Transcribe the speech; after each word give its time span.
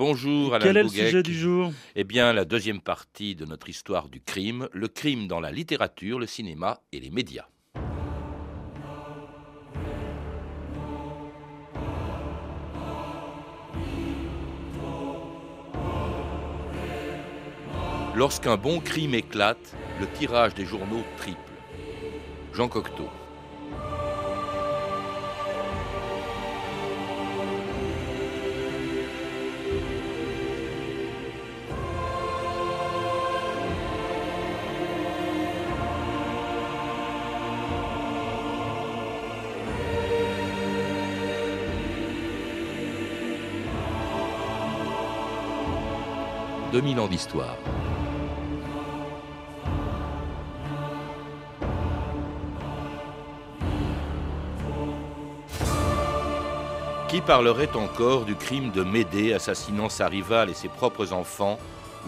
Bonjour 0.00 0.54
Alain 0.54 0.64
Quel 0.64 0.78
est 0.78 0.82
le 0.82 0.88
sujet 0.88 1.22
du 1.22 1.34
jour? 1.34 1.72
Eh 1.94 2.04
bien, 2.04 2.32
la 2.32 2.46
deuxième 2.46 2.80
partie 2.80 3.34
de 3.34 3.44
notre 3.44 3.68
histoire 3.68 4.08
du 4.08 4.22
crime, 4.22 4.66
le 4.72 4.88
crime 4.88 5.28
dans 5.28 5.40
la 5.40 5.52
littérature, 5.52 6.18
le 6.18 6.24
cinéma 6.24 6.80
et 6.90 7.00
les 7.00 7.10
médias. 7.10 7.44
Lorsqu'un 18.14 18.56
bon 18.56 18.80
crime 18.80 19.12
éclate, 19.12 19.76
le 20.00 20.06
tirage 20.18 20.54
des 20.54 20.64
journaux 20.64 21.04
triple. 21.18 21.38
Jean 22.54 22.68
Cocteau. 22.68 23.10
«2000 46.80 47.00
ans 47.00 47.08
d'histoire. 47.08 47.56
Qui 57.08 57.20
parlerait 57.20 57.68
encore 57.76 58.24
du 58.24 58.34
crime 58.34 58.70
de 58.70 58.82
Médée 58.82 59.34
assassinant 59.34 59.90
sa 59.90 60.08
rivale 60.08 60.48
et 60.48 60.54
ses 60.54 60.68
propres 60.68 61.12
enfants, 61.12 61.58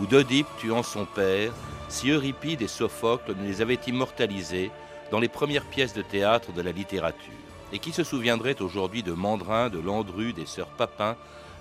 ou 0.00 0.06
d'Oedipe 0.06 0.46
tuant 0.56 0.82
son 0.82 1.04
père, 1.04 1.52
si 1.91 2.08
Euripide 2.08 2.62
et 2.62 2.66
Sophocle 2.66 3.34
ne 3.38 3.47
les 3.47 3.60
avaient 3.60 3.78
immortalisés 3.86 4.70
dans 5.10 5.20
les 5.20 5.28
premières 5.28 5.66
pièces 5.66 5.92
de 5.92 6.00
théâtre 6.00 6.50
de 6.54 6.62
la 6.62 6.72
littérature? 6.72 7.34
Et 7.75 7.78
qui 7.78 7.92
se 7.92 8.04
souviendrait 8.04 8.62
aujourd'hui 8.62 9.02
de 9.02 9.12
Mandrin, 9.12 9.69
de 9.69 9.80
Landru, 9.80 10.32
des 10.32 10.47
sœurs 10.47 10.70
Papin, 10.78 11.14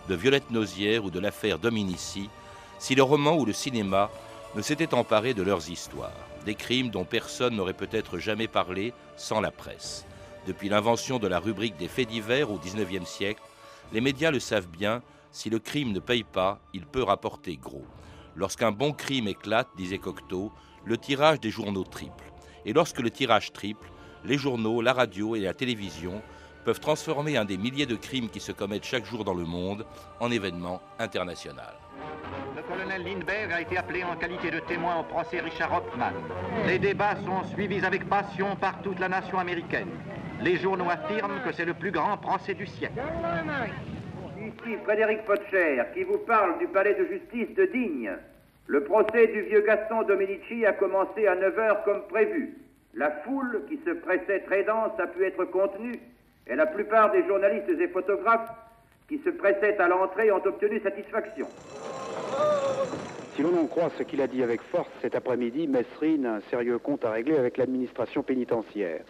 de 0.08 0.16
Violette 0.16 0.50
Nozière 0.50 1.04
ou 1.04 1.10
de 1.10 1.20
l'affaire 1.20 1.60
Dominici, 1.60 2.30
si 2.82 2.96
le 2.96 3.04
roman 3.04 3.38
ou 3.38 3.46
le 3.46 3.54
cinéma 3.54 4.10
ne 4.56 4.62
s'étaient 4.64 4.96
emparés 4.96 5.36
de 5.36 5.44
leurs 5.44 5.70
histoires, 5.70 6.18
des 6.48 6.56
crimes 6.56 6.90
dont 6.90 7.06
personne 7.06 7.56
n'aurait 7.56 7.76
peut-être 7.76 8.18
jamais 8.18 8.48
parlé 8.48 8.92
sans 9.16 9.40
la 9.40 9.52
presse. 9.52 10.04
Depuis 10.48 10.68
l'invention 10.68 11.20
de 11.20 11.28
la 11.28 11.38
rubrique 11.38 11.78
des 11.78 11.88
faits 11.88 12.10
divers 12.10 12.50
au 12.50 12.58
XIXe 12.58 13.08
siècle, 13.08 13.44
les 13.94 14.02
médias 14.02 14.32
le 14.32 14.40
savent 14.40 14.68
bien, 14.68 15.04
si 15.32 15.52
le 15.52 15.60
crime 15.60 15.92
ne 15.92 16.00
paye 16.00 16.24
pas, 16.24 16.60
il 16.74 16.88
peut 16.88 17.04
rapporter 17.04 17.56
gros. 17.56 17.86
Lorsqu'un 18.36 18.72
bon 18.72 18.94
crime 18.94 19.28
éclate, 19.28 19.70
disait 19.78 20.00
Cocteau, 20.00 20.52
le 20.84 20.98
tirage 20.98 21.40
des 21.40 21.52
journaux 21.52 21.84
triple. 21.84 22.34
Et 22.66 22.74
lorsque 22.74 23.00
le 23.00 23.12
tirage 23.12 23.54
triple, 23.54 23.92
les 24.26 24.40
journaux, 24.40 24.82
la 24.82 24.94
radio 24.94 25.36
et 25.36 25.42
la 25.42 25.54
télévision 25.54 26.20
peuvent 26.66 26.80
transformer 26.80 27.38
un 27.38 27.46
des 27.46 27.58
milliers 27.58 27.86
de 27.86 27.96
crimes 27.96 28.30
qui 28.30 28.40
se 28.40 28.52
commettent 28.52 28.86
chaque 28.86 29.06
jour 29.06 29.24
dans 29.24 29.36
le 29.36 29.46
monde 29.46 29.86
en 30.20 30.32
événement 30.32 30.82
international. 30.98 31.76
Colonel 32.72 33.04
Lindbergh 33.04 33.52
a 33.52 33.62
été 33.62 33.78
appelé 33.78 34.02
en 34.04 34.16
qualité 34.16 34.50
de 34.50 34.60
témoin 34.60 35.00
au 35.00 35.04
procès 35.04 35.42
Richard 35.42 35.74
Hoffman. 35.74 36.14
Les 36.66 36.80
débats 36.80 37.16
sont 37.26 37.44
suivis 37.50 37.86
avec 37.86 38.08
passion 38.08 38.56
par 38.56 38.82
toute 38.82 39.00
la 39.00 39.10
nation 39.10 39.40
américaine. 39.40 39.90
Les 40.42 40.56
journaux 40.56 40.90
affirment 40.90 41.42
que 41.46 41.52
c'est 41.52 41.66
le 41.66 41.74
plus 41.74 41.92
grand 41.92 42.18
procès 42.18 42.54
du 42.54 42.66
siècle. 42.66 42.94
Ici 44.40 44.78
Frédéric 44.86 45.26
Potcher 45.26 45.84
qui 45.94 46.04
vous 46.04 46.20
parle 46.20 46.60
du 46.60 46.68
palais 46.68 46.94
de 46.94 47.06
justice 47.08 47.54
de 47.56 47.66
Digne. 47.66 48.12
Le 48.68 48.84
procès 48.86 49.28
du 49.28 49.42
vieux 49.42 49.62
Gaston 49.62 50.04
Dominici 50.04 50.66
a 50.66 50.72
commencé 50.72 51.28
à 51.28 51.36
9 51.36 51.60
heures 51.60 51.84
comme 51.84 52.04
prévu. 52.08 52.58
La 52.94 53.12
foule 53.24 53.64
qui 53.68 53.80
se 53.86 53.92
pressait 53.92 54.44
très 54.46 54.64
dense 54.64 54.98
a 54.98 55.08
pu 55.08 55.26
être 55.26 55.44
contenue 55.44 56.00
et 56.48 56.56
la 56.56 56.68
plupart 56.68 57.12
des 57.12 57.28
journalistes 57.28 57.68
et 57.68 57.88
photographes 57.90 58.50
qui 59.10 59.20
se 59.26 59.30
pressaient 59.30 59.78
à 59.78 59.90
l'entrée 59.90 60.32
ont 60.32 60.46
obtenu 60.46 60.80
satisfaction. 60.80 61.48
Si 63.36 63.42
l'on 63.42 63.58
en 63.58 63.66
croit 63.68 63.92
ce 63.98 64.04
qu'il 64.04 64.22
a 64.22 64.28
dit 64.28 64.44
avec 64.44 64.62
force 64.62 64.90
cet 65.02 65.16
après-midi, 65.16 65.68
Messrine 65.68 66.26
a 66.26 66.36
un 66.36 66.42
sérieux 66.50 66.80
compte 66.80 67.06
à 67.06 67.12
régler 67.12 67.38
avec 67.38 67.58
l'administration 67.58 68.24
pénitentiaire. 68.24 69.04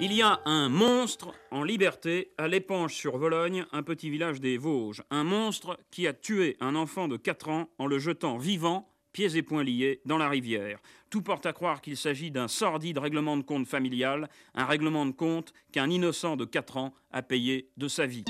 Il 0.00 0.12
y 0.12 0.22
a 0.22 0.40
un 0.44 0.68
monstre 0.68 1.32
en 1.50 1.62
liberté 1.62 2.32
à 2.36 2.48
l'épanche 2.48 2.94
sur 2.94 3.16
Vologne, 3.16 3.64
un 3.72 3.82
petit 3.82 4.10
village 4.10 4.40
des 4.40 4.58
Vosges. 4.58 5.02
Un 5.10 5.24
monstre 5.24 5.78
qui 5.90 6.06
a 6.06 6.12
tué 6.12 6.56
un 6.60 6.74
enfant 6.74 7.08
de 7.08 7.16
4 7.16 7.48
ans 7.48 7.68
en 7.78 7.86
le 7.86 7.98
jetant 7.98 8.36
vivant, 8.36 8.88
pieds 9.12 9.36
et 9.36 9.42
poings 9.42 9.62
liés, 9.62 10.00
dans 10.04 10.18
la 10.18 10.28
rivière. 10.28 10.80
Tout 11.10 11.22
porte 11.22 11.46
à 11.46 11.52
croire 11.52 11.80
qu'il 11.80 11.96
s'agit 11.96 12.32
d'un 12.32 12.48
sordide 12.48 12.98
règlement 12.98 13.36
de 13.36 13.42
compte 13.42 13.68
familial, 13.68 14.28
un 14.54 14.64
règlement 14.64 15.06
de 15.06 15.12
compte 15.12 15.52
qu'un 15.72 15.88
innocent 15.88 16.36
de 16.36 16.44
4 16.44 16.76
ans 16.76 16.92
a 17.12 17.22
payé 17.22 17.70
de 17.76 17.86
sa 17.86 18.04
vie. 18.04 18.24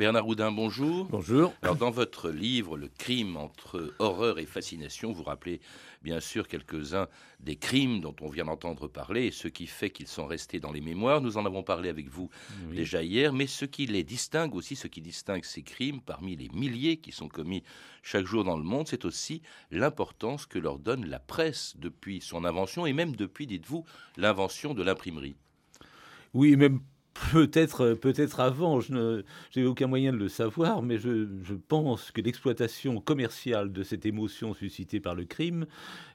Bernard 0.00 0.26
Houdin, 0.26 0.50
bonjour. 0.50 1.04
Bonjour. 1.10 1.52
Alors, 1.60 1.76
dans 1.76 1.90
votre 1.90 2.30
livre, 2.30 2.78
Le 2.78 2.88
crime 2.88 3.36
entre 3.36 3.92
horreur 3.98 4.38
et 4.38 4.46
fascination, 4.46 5.12
vous 5.12 5.24
rappelez 5.24 5.60
bien 6.00 6.20
sûr 6.20 6.48
quelques-uns 6.48 7.06
des 7.38 7.56
crimes 7.56 8.00
dont 8.00 8.16
on 8.22 8.30
vient 8.30 8.46
d'entendre 8.46 8.88
parler 8.88 9.26
et 9.26 9.30
ce 9.30 9.46
qui 9.46 9.66
fait 9.66 9.90
qu'ils 9.90 10.06
sont 10.06 10.24
restés 10.24 10.58
dans 10.58 10.72
les 10.72 10.80
mémoires. 10.80 11.20
Nous 11.20 11.36
en 11.36 11.44
avons 11.44 11.62
parlé 11.62 11.90
avec 11.90 12.08
vous 12.08 12.30
Oui. 12.70 12.76
déjà 12.76 13.02
hier, 13.02 13.34
mais 13.34 13.46
ce 13.46 13.66
qui 13.66 13.84
les 13.84 14.02
distingue 14.02 14.54
aussi, 14.54 14.74
ce 14.74 14.86
qui 14.86 15.02
distingue 15.02 15.44
ces 15.44 15.62
crimes 15.62 16.00
parmi 16.00 16.34
les 16.34 16.48
milliers 16.48 16.96
qui 16.96 17.12
sont 17.12 17.28
commis 17.28 17.62
chaque 18.02 18.24
jour 18.24 18.42
dans 18.42 18.56
le 18.56 18.64
monde, 18.64 18.88
c'est 18.88 19.04
aussi 19.04 19.42
l'importance 19.70 20.46
que 20.46 20.58
leur 20.58 20.78
donne 20.78 21.04
la 21.04 21.18
presse 21.18 21.74
depuis 21.76 22.22
son 22.22 22.46
invention 22.46 22.86
et 22.86 22.94
même 22.94 23.16
depuis, 23.16 23.46
dites-vous, 23.46 23.84
l'invention 24.16 24.72
de 24.72 24.82
l'imprimerie. 24.82 25.36
Oui, 26.32 26.56
même 26.56 26.80
peut-être 27.32 27.94
peut-être 27.94 28.40
avant, 28.40 28.80
je 28.80 29.22
n'ai 29.56 29.64
aucun 29.64 29.86
moyen 29.86 30.12
de 30.12 30.18
le 30.18 30.28
savoir, 30.28 30.82
mais 30.82 30.98
je, 30.98 31.26
pense 31.68 32.10
que 32.10 32.20
l'exploitation 32.20 33.00
commerciale 33.00 33.72
de 33.72 33.82
cette 33.82 34.06
émotion 34.06 34.54
suscitée 34.54 35.00
par 35.00 35.14
le 35.14 35.24
crime, 35.24 35.66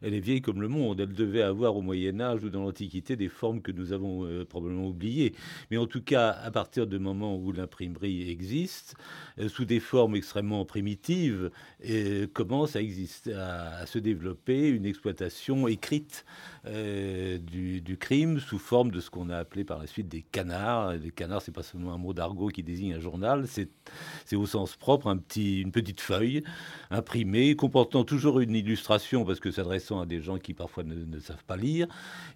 elle 0.01 0.13
est 0.13 0.19
vieille 0.19 0.41
comme 0.41 0.61
le 0.61 0.67
monde. 0.67 0.99
Elle 0.99 1.13
devait 1.13 1.41
avoir 1.41 1.75
au 1.75 1.81
Moyen 1.81 2.19
Âge 2.19 2.43
ou 2.43 2.49
dans 2.49 2.63
l'Antiquité 2.63 3.15
des 3.15 3.29
formes 3.29 3.61
que 3.61 3.71
nous 3.71 3.93
avons 3.93 4.25
euh, 4.25 4.43
probablement 4.45 4.87
oubliées. 4.87 5.33
Mais 5.71 5.77
en 5.77 5.87
tout 5.87 6.01
cas, 6.01 6.31
à 6.31 6.51
partir 6.51 6.87
du 6.87 6.99
moment 6.99 7.37
où 7.37 7.51
l'imprimerie 7.51 8.29
existe, 8.29 8.95
euh, 9.39 9.49
sous 9.49 9.65
des 9.65 9.79
formes 9.79 10.15
extrêmement 10.15 10.65
primitives, 10.65 11.51
euh, 11.89 12.27
commence 12.33 12.75
à, 12.75 12.81
exister, 12.81 13.33
à, 13.33 13.85
se 13.85 13.99
développer 13.99 14.67
une 14.69 14.85
exploitation 14.85 15.67
écrite 15.67 16.25
euh, 16.65 17.37
du 17.37 17.97
crime 17.97 18.39
sous 18.39 18.59
forme 18.59 18.91
de 18.91 18.99
ce 18.99 19.09
qu'on 19.09 19.29
a 19.29 19.37
appelé 19.37 19.63
par 19.63 19.79
la 19.79 19.87
suite 19.87 20.07
des 20.07 20.21
canards. 20.21 20.94
Les 21.01 21.11
canards, 21.11 21.41
c'est 21.41 21.51
pas 21.51 21.63
seulement 21.63 21.93
un 21.93 21.97
mot 21.97 22.13
d'argot 22.13 22.47
qui 22.49 22.63
désigne 22.63 22.93
un 22.93 22.99
journal, 22.99 23.45
c'est 23.47 24.35
au 24.35 24.45
sens 24.45 24.75
propre 24.75 25.07
un 25.07 25.17
petit, 25.17 25.61
une 25.61 25.71
petite 25.71 26.01
feuille 26.01 26.43
imprimée 26.91 27.55
comportant 27.55 28.03
toujours 28.03 28.39
une 28.39 28.55
illustration 28.55 29.25
parce 29.25 29.39
que 29.39 29.51
s'adressant 29.51 30.01
à 30.01 30.05
des 30.05 30.21
gens 30.21 30.37
qui 30.37 30.53
parfois 30.53 30.83
ne, 30.83 30.95
ne 30.95 31.19
savent 31.19 31.43
pas 31.45 31.57
lire 31.57 31.87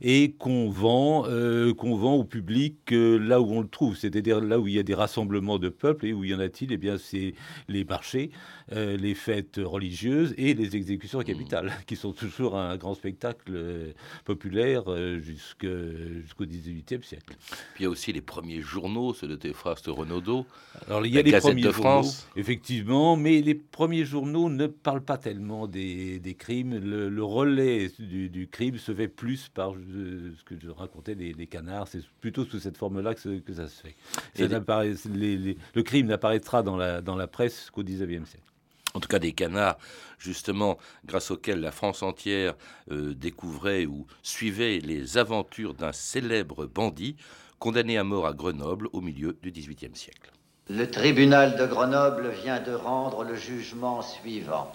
et 0.02 0.31
qu'on 0.31 0.70
vend, 0.70 1.25
euh, 1.28 1.74
qu'on 1.74 1.96
vend 1.96 2.16
au 2.16 2.24
public 2.24 2.78
euh, 2.92 3.18
là 3.18 3.42
où 3.42 3.52
on 3.52 3.62
le 3.62 3.68
trouve, 3.68 3.96
c'est-à-dire 3.96 4.42
là 4.42 4.59
où 4.59 4.68
il 4.68 4.74
y 4.76 4.80
a 4.80 4.84
des 4.84 4.94
rassemblements 4.94 5.59
de 5.59 5.70
peuples 5.70 6.08
et 6.08 6.14
où 6.14 6.24
y 6.24 6.34
en 6.34 6.40
a-t-il? 6.40 6.72
Eh 6.72 6.78
bien, 6.78 6.97
c'est 6.97 7.34
les 7.68 7.84
marchés, 7.84 8.31
euh, 8.72 8.97
les 8.97 9.16
fêtes 9.16 9.59
religieuses 9.64 10.34
et 10.38 10.53
les 10.53 10.76
exécutions 10.76 11.20
capitales, 11.22 11.72
qui 11.88 11.96
sont 11.96 12.14
toujours 12.14 12.58
un 12.58 12.78
grand 12.78 12.94
spectacle 12.94 13.94
populaire 14.26 14.84
jusqu'au 15.20 16.46
XVIIIe 16.46 17.03
siècle. 17.03 17.36
Puis 17.74 17.81
il 17.81 17.84
y 17.84 17.86
a 17.86 17.90
aussi 17.90 18.14
les 18.14 18.22
premiers 18.40 18.62
journaux, 18.62 19.14
ceux 19.14 19.28
de 19.28 19.36
Théophraste 19.36 19.88
Renaudot. 19.88 20.46
Alors 20.88 21.06
il 21.06 21.14
y 21.14 21.18
a 21.18 21.22
les 21.22 21.32
Gazette 21.32 21.50
premiers 21.52 21.62
de 21.64 21.72
journaux, 21.72 21.82
France. 22.03 22.28
effectivement, 22.38 23.18
mais 23.18 23.41
les 23.41 23.53
premiers 23.56 24.06
journaux 24.06 24.50
ne 24.50 24.68
parlent 24.68 25.03
pas 25.03 25.18
tellement 25.18 25.68
des, 25.68 26.20
des 26.20 26.36
crimes. 26.36 26.78
Le, 26.78 27.09
le 27.09 27.24
relais 27.24 27.91
du, 28.00 28.30
du 28.30 28.47
crime 28.47 28.78
se 28.78 28.94
fait 28.94 29.09
plus 29.09 29.50
par 29.50 29.74
euh, 29.74 30.32
ce 30.38 30.44
que 30.46 30.56
je 30.58 30.70
racontais 30.70 31.16
des, 31.16 31.34
des 31.34 31.47
canards. 31.47 31.90
C'est 31.90 32.02
plutôt 32.22 32.46
sous 32.46 32.59
cette 32.59 32.78
forme-là 32.78 33.14
que, 33.14 33.20
ça 33.53 33.68
se 33.68 33.82
fait. 33.82 33.96
Ça 34.36 34.47
les- 34.47 34.96
les- 35.14 35.38
les- 35.38 35.58
le 35.76 35.84
crime 35.84 36.08
n'apparaîtra 36.08 36.64
dans 36.64 36.78
la, 36.78 37.02
dans 37.02 37.18
la 37.18 37.28
presse 37.28 37.70
qu'au 37.72 37.84
XIXe 37.84 38.30
siècle. 38.30 38.46
en 38.94 39.02
tout 39.02 39.09
cas 39.09 39.20
des 39.20 39.34
canards, 39.34 39.78
justement, 40.18 40.78
grâce 41.06 41.30
auxquels 41.30 41.59
la 41.59 41.72
France 41.72 42.03
entière 42.03 42.56
euh, 42.92 43.14
découvrait 43.14 43.85
ou 43.85 44.08
suivait 44.24 44.80
les 44.80 45.18
aventures 45.18 45.74
d'un 45.74 45.92
célèbre 45.92 46.66
bandit 46.68 47.18
condamné 47.59 47.97
à 47.97 48.03
mort 48.03 48.26
à 48.26 48.34
Grenoble 48.34 48.90
au 48.94 49.02
milieu 49.02 49.38
du 49.41 49.52
XVIIIe 49.52 49.96
siècle. 49.96 50.32
Le 50.70 50.90
tribunal 50.90 51.58
de 51.58 51.66
Grenoble 51.66 52.29
vient 52.29 52.59
de 52.59 52.73
rendre 52.73 53.23
le 53.23 53.35
jugement 53.35 54.02
suivant. 54.02 54.72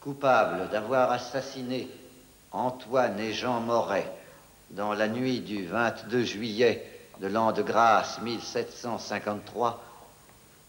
Coupable 0.00 0.70
d'avoir 0.70 1.10
assassiné 1.10 1.88
Antoine 2.52 3.18
et 3.18 3.32
Jean 3.32 3.60
Moret 3.60 4.10
dans 4.70 4.94
la 4.94 5.08
nuit 5.08 5.40
du 5.40 5.66
22 5.66 6.22
juillet 6.22 6.86
de 7.20 7.26
l'an 7.26 7.52
de 7.52 7.62
grâce 7.62 8.20
1753, 8.22 9.82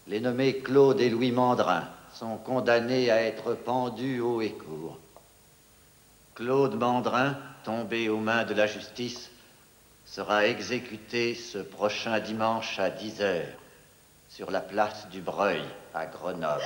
les 0.08 0.20
nommés 0.20 0.58
Claude 0.58 1.00
et 1.00 1.08
Louis 1.08 1.32
Mandrin 1.32 1.84
sont 2.14 2.36
condamnés 2.36 3.10
à 3.10 3.22
être 3.22 3.54
pendus 3.54 4.20
haut 4.20 4.40
et 4.40 4.52
court. 4.52 4.98
Claude 6.34 6.74
Mandrin, 6.74 7.36
tombé 7.64 8.08
aux 8.08 8.18
mains 8.18 8.44
de 8.44 8.54
la 8.54 8.66
justice, 8.66 9.31
sera 10.14 10.46
exécuté 10.46 11.34
ce 11.34 11.56
prochain 11.56 12.20
dimanche 12.20 12.78
à 12.78 12.90
10 12.90 13.22
heures 13.22 13.56
sur 14.28 14.50
la 14.50 14.60
place 14.60 15.08
du 15.10 15.22
Breuil 15.22 15.62
à 15.94 16.04
Grenoble. 16.04 16.60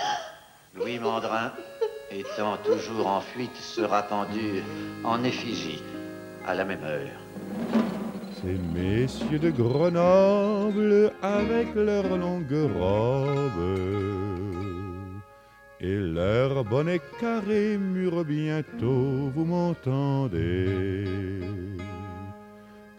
Louis 0.75 0.99
Mandrin, 0.99 1.53
étant 2.11 2.57
toujours 2.57 3.07
en 3.07 3.21
fuite, 3.21 3.55
sera 3.55 4.03
pendu 4.03 4.65
en 5.05 5.23
effigie 5.23 5.81
à 6.45 6.57
la 6.57 6.65
même 6.65 6.83
heure. 6.83 7.21
Ces 8.43 8.59
messieurs 8.75 9.39
de 9.39 9.51
Grenoble 9.51 11.13
avec 11.23 11.73
leurs 11.77 12.17
longues 12.17 12.69
robes 12.77 13.79
et 15.79 15.95
leur 15.95 16.65
bonnet 16.65 17.01
carré 17.21 17.79
mûr 17.79 18.25
bientôt, 18.25 19.31
vous 19.33 19.45
m'entendez 19.45 21.05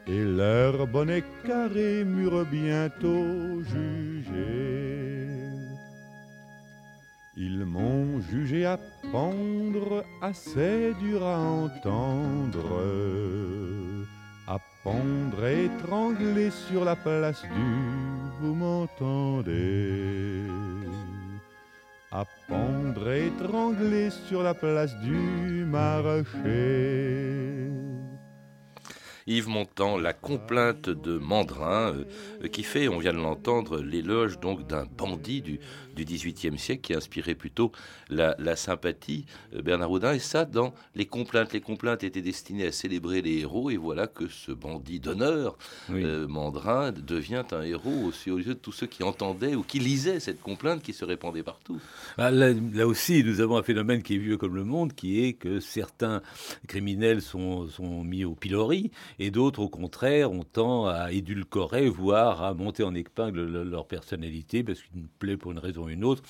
Et 0.09 0.23
leur 0.23 0.87
bonnet 0.87 1.23
carré 1.45 2.03
mûr 2.05 2.45
bientôt 2.45 3.61
jugé. 3.63 5.37
Ils 7.35 7.65
m'ont 7.65 8.21
jugé 8.21 8.65
à 8.65 8.79
pendre, 9.11 10.03
assez 10.21 10.93
dur 10.99 11.23
à 11.23 11.37
entendre, 11.37 12.81
à 14.47 14.57
pendre 14.83 15.45
étranglé 15.45 16.49
sur 16.51 16.83
la 16.85 16.95
place 16.95 17.43
du, 17.43 17.69
vous 18.41 18.55
m'entendez 18.55 20.47
à 22.11 22.25
pendre 22.47 23.11
étranglé 23.11 24.09
sur 24.09 24.41
la 24.41 24.53
place 24.53 24.95
du 25.01 25.65
marché. 25.65 26.47
Yves 29.27 29.49
Montand, 29.49 29.97
la 29.97 30.13
complainte 30.13 30.89
de 30.89 31.17
Mandrin, 31.17 31.93
euh, 32.43 32.47
qui 32.47 32.63
fait, 32.63 32.87
on 32.87 32.97
vient 32.97 33.13
de 33.13 33.17
l'entendre, 33.17 33.81
l'éloge 33.81 34.39
donc 34.39 34.65
d'un 34.67 34.85
bandit 34.85 35.41
du, 35.41 35.59
du 35.95 36.05
XVIIIe 36.05 36.57
siècle 36.57 36.81
qui 36.81 36.93
inspirait 36.93 37.35
plutôt 37.35 37.71
la, 38.09 38.55
sympathie, 38.55 39.25
euh, 39.53 39.61
Bernard 39.61 39.91
Houdin. 39.91 40.13
Et 40.13 40.19
ça, 40.19 40.45
dans 40.45 40.73
les 40.95 41.05
complaintes. 41.05 41.53
Les 41.53 41.61
complaintes 41.61 42.03
étaient 42.03 42.21
destinées 42.21 42.67
à 42.67 42.71
célébrer 42.71 43.21
les 43.21 43.39
héros, 43.39 43.69
et 43.69 43.77
voilà 43.77 44.07
que 44.07 44.27
ce 44.27 44.51
bandit 44.51 44.99
d'honneur, 44.99 45.57
euh, 45.89 46.27
Mandrin, 46.27 46.91
devient 46.91 47.43
un 47.51 47.63
héros 47.63 48.05
aussi 48.05 48.31
aux 48.31 48.37
yeux 48.37 48.53
de 48.53 48.59
tous 48.59 48.71
ceux 48.71 48.87
qui 48.87 49.03
entendaient 49.03 49.55
ou 49.55 49.63
qui 49.63 49.79
lisaient 49.79 50.19
cette 50.19 50.41
complainte 50.41 50.81
qui 50.81 50.93
se 50.93 51.03
répandait 51.03 51.43
partout. 51.43 51.79
Ah, 52.17 52.31
là, 52.31 52.53
là, 52.73 52.87
aussi, 52.87 53.23
nous 53.23 53.41
avons 53.41 53.57
un 53.57 53.63
phénomène 53.63 54.01
qui 54.03 54.15
est 54.15 54.19
vieux 54.19 54.37
comme 54.37 54.55
le 54.55 54.63
monde, 54.63 54.93
qui 54.93 55.23
est 55.23 55.33
que 55.33 55.59
certains 55.59 56.21
criminels 56.67 57.21
sont, 57.21 57.67
sont 57.67 58.03
mis 58.03 58.23
au 58.23 58.35
pilori 58.35 58.91
et 59.19 59.31
d'autres, 59.31 59.61
au 59.61 59.69
contraire, 59.69 60.31
ont 60.31 60.43
tend 60.43 60.87
à 60.87 61.11
édulcorer, 61.11 61.89
voire 61.89 62.43
à 62.43 62.53
monter 62.53 62.83
en 62.83 62.93
épingle 62.95 63.63
leur 63.63 63.87
personnalité 63.87 64.63
parce 64.63 64.81
qu'ils 64.81 65.07
plaît 65.19 65.37
pour 65.37 65.51
une 65.51 65.59
raison 65.59 65.85
ou 65.85 65.89
une 65.89 66.03
autre. 66.03 66.23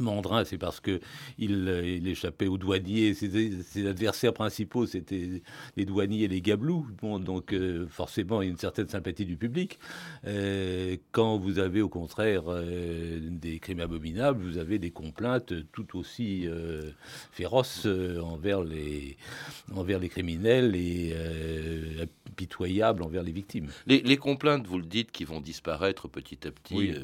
Mandrin, 0.00 0.44
c'est 0.44 0.58
parce 0.58 0.80
que 0.80 1.00
il, 1.38 2.06
échappait 2.06 2.46
aux 2.46 2.58
douaniers. 2.58 3.14
Ses, 3.14 3.86
adversaires 3.86 4.32
principaux, 4.32 4.86
c'était 4.86 5.42
les 5.76 5.84
douaniers 5.84 6.22
et 6.22 6.28
les 6.28 6.40
gablous. 6.40 6.86
Bon, 7.00 7.18
donc 7.18 7.52
euh, 7.52 7.86
forcément, 7.88 8.42
il 8.42 8.46
y 8.46 8.48
a 8.48 8.50
une 8.50 8.58
certaine 8.58 8.88
sympathie 8.88 9.24
du 9.24 9.36
public. 9.36 9.78
Euh, 10.26 10.96
quand 11.12 11.38
vous 11.38 11.58
avez 11.58 11.82
au 11.82 11.88
contraire 11.88 12.44
euh, 12.48 13.18
des 13.20 13.58
crimes 13.58 13.80
abominables, 13.80 14.42
vous 14.42 14.58
avez 14.58 14.78
des 14.78 14.90
complaintes 14.90 15.52
tout 15.72 15.96
aussi 15.98 16.46
féroces 17.32 17.86
envers 17.86 18.62
les 18.62 19.16
envers 19.74 19.98
les 19.98 20.08
criminels 20.08 20.74
et 20.76 21.14
pitoyables 22.34 23.02
envers 23.02 23.22
les 23.22 23.32
victimes. 23.32 23.68
Les, 23.86 24.16
complaintes, 24.16 24.66
vous 24.66 24.78
le 24.78 24.84
dites, 24.84 25.12
qui 25.12 25.24
vont 25.24 25.40
disparaître 25.40 26.08
petit 26.08 26.46
à 26.46 26.50
petit 26.50 26.94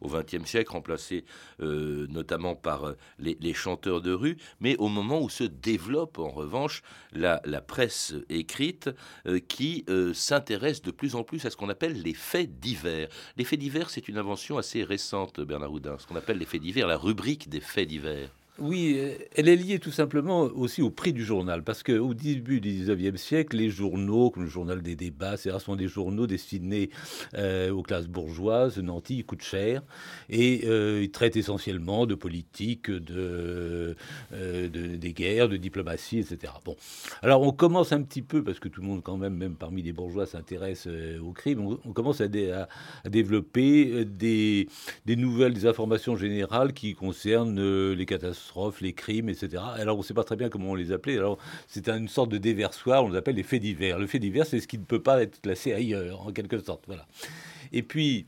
au 0.00 0.08
XXe 0.08 0.44
siècle, 0.44 0.72
remplacées 0.72 1.24
notamment 1.58 2.30
notamment 2.30 2.54
par 2.54 2.84
euh, 2.84 2.96
les, 3.18 3.54
chanteurs 3.54 4.00
de 4.00 4.12
rue, 4.12 4.36
mais 4.60 4.76
au 4.76 4.88
moment 4.88 5.20
où 5.20 5.28
se 5.28 5.42
développe 5.42 6.18
en 6.18 6.28
revanche 6.28 6.82
la, 7.12 7.40
presse 7.60 8.14
écrite 8.28 8.88
euh, 9.26 9.40
qui 9.40 9.84
euh, 9.88 10.14
s'intéresse 10.14 10.80
de 10.80 10.92
plus 10.92 11.16
en 11.16 11.24
plus 11.24 11.44
à 11.44 11.50
ce 11.50 11.56
qu'on 11.56 11.68
appelle 11.68 12.00
les 12.00 12.14
faits 12.14 12.60
divers. 12.60 13.08
Les 13.36 13.44
faits 13.44 13.58
divers, 13.58 13.90
c'est 13.90 14.06
une 14.06 14.18
invention 14.18 14.58
assez 14.58 14.84
récente, 14.84 15.40
Bernard 15.40 15.72
Houdin, 15.72 15.98
ce 15.98 16.06
qu'on 16.06 16.16
appelle 16.16 16.38
les 16.38 16.46
faits 16.46 16.62
divers, 16.62 16.86
la 16.86 16.96
rubrique 16.96 17.48
des 17.48 17.60
faits 17.60 17.88
divers. 17.88 18.30
Oui, 18.60 18.96
euh, 18.98 19.14
elle 19.36 19.48
est 19.48 19.56
liée 19.56 19.78
tout 19.78 19.90
simplement 19.90 20.42
aussi 20.42 20.82
au 20.82 20.90
prix 20.90 21.14
du 21.14 21.24
journal, 21.24 21.62
parce 21.64 21.82
qu'au 21.82 22.12
début 22.12 22.60
du 22.60 22.70
19e 22.84 23.16
siècle, 23.16 23.56
les 23.56 23.70
journaux, 23.70 24.30
comme 24.30 24.42
le 24.42 24.50
journal 24.50 24.82
des 24.82 24.96
débats, 24.96 25.38
ce 25.38 25.58
sont 25.58 25.76
des 25.76 25.88
journaux 25.88 26.26
destinés 26.26 26.90
euh, 27.38 27.70
aux 27.70 27.82
classes 27.82 28.06
bourgeoises. 28.06 28.76
Nanty 28.78 29.16
ils 29.18 29.24
coûtent 29.24 29.42
cher, 29.42 29.82
et 30.28 30.62
euh, 30.66 31.00
ils 31.02 31.10
traitent 31.10 31.36
essentiellement 31.36 32.04
de 32.04 32.14
politique, 32.14 32.90
de, 32.90 33.96
des 34.30 35.12
guerres, 35.14 35.48
de 35.48 35.56
diplomatie, 35.56 36.18
etc. 36.18 36.52
Bon, 36.62 36.76
alors 37.22 37.40
on 37.40 37.52
commence 37.52 37.92
un 37.92 38.02
petit 38.02 38.22
peu, 38.22 38.44
parce 38.44 38.58
que 38.58 38.68
tout 38.68 38.82
le 38.82 38.86
monde 38.86 39.02
quand 39.02 39.16
même, 39.16 39.36
même 39.36 39.54
parmi 39.54 39.80
les 39.80 39.92
bourgeois, 39.94 40.26
s'intéresse 40.26 40.86
au 41.22 41.32
crime, 41.32 41.78
on, 41.84 41.92
commence 41.92 42.20
à, 42.20 42.24
à, 42.24 43.08
développer 43.08 44.04
des, 44.04 44.68
des 45.06 45.16
nouvelles, 45.16 45.54
des 45.54 45.64
informations 45.64 46.14
générales 46.14 46.74
qui 46.74 46.94
concernent 46.94 47.92
les 47.92 48.06
catastrophes 48.06 48.49
les 48.80 48.92
crimes, 48.92 49.28
etc. 49.28 49.62
Alors 49.76 49.96
on 49.96 50.00
ne 50.00 50.04
sait 50.04 50.14
pas 50.14 50.24
très 50.24 50.36
bien 50.36 50.48
comment 50.48 50.70
on 50.70 50.74
les 50.74 50.92
appelait. 50.92 51.16
Alors 51.16 51.38
c'est 51.66 51.88
une 51.88 52.08
sorte 52.08 52.30
de 52.30 52.38
déversoir, 52.38 53.04
on 53.04 53.10
les 53.10 53.16
appelle 53.16 53.36
les 53.36 53.42
faits 53.42 53.62
divers. 53.62 53.98
Le 53.98 54.06
fait 54.06 54.18
divers, 54.18 54.46
c'est 54.46 54.60
ce 54.60 54.68
qui 54.68 54.78
ne 54.78 54.84
peut 54.84 55.02
pas 55.02 55.22
être 55.22 55.40
classé 55.40 55.72
ailleurs, 55.72 56.26
en 56.26 56.32
quelque 56.32 56.58
sorte. 56.58 56.84
Voilà. 56.86 57.06
Et 57.72 57.82
puis, 57.82 58.26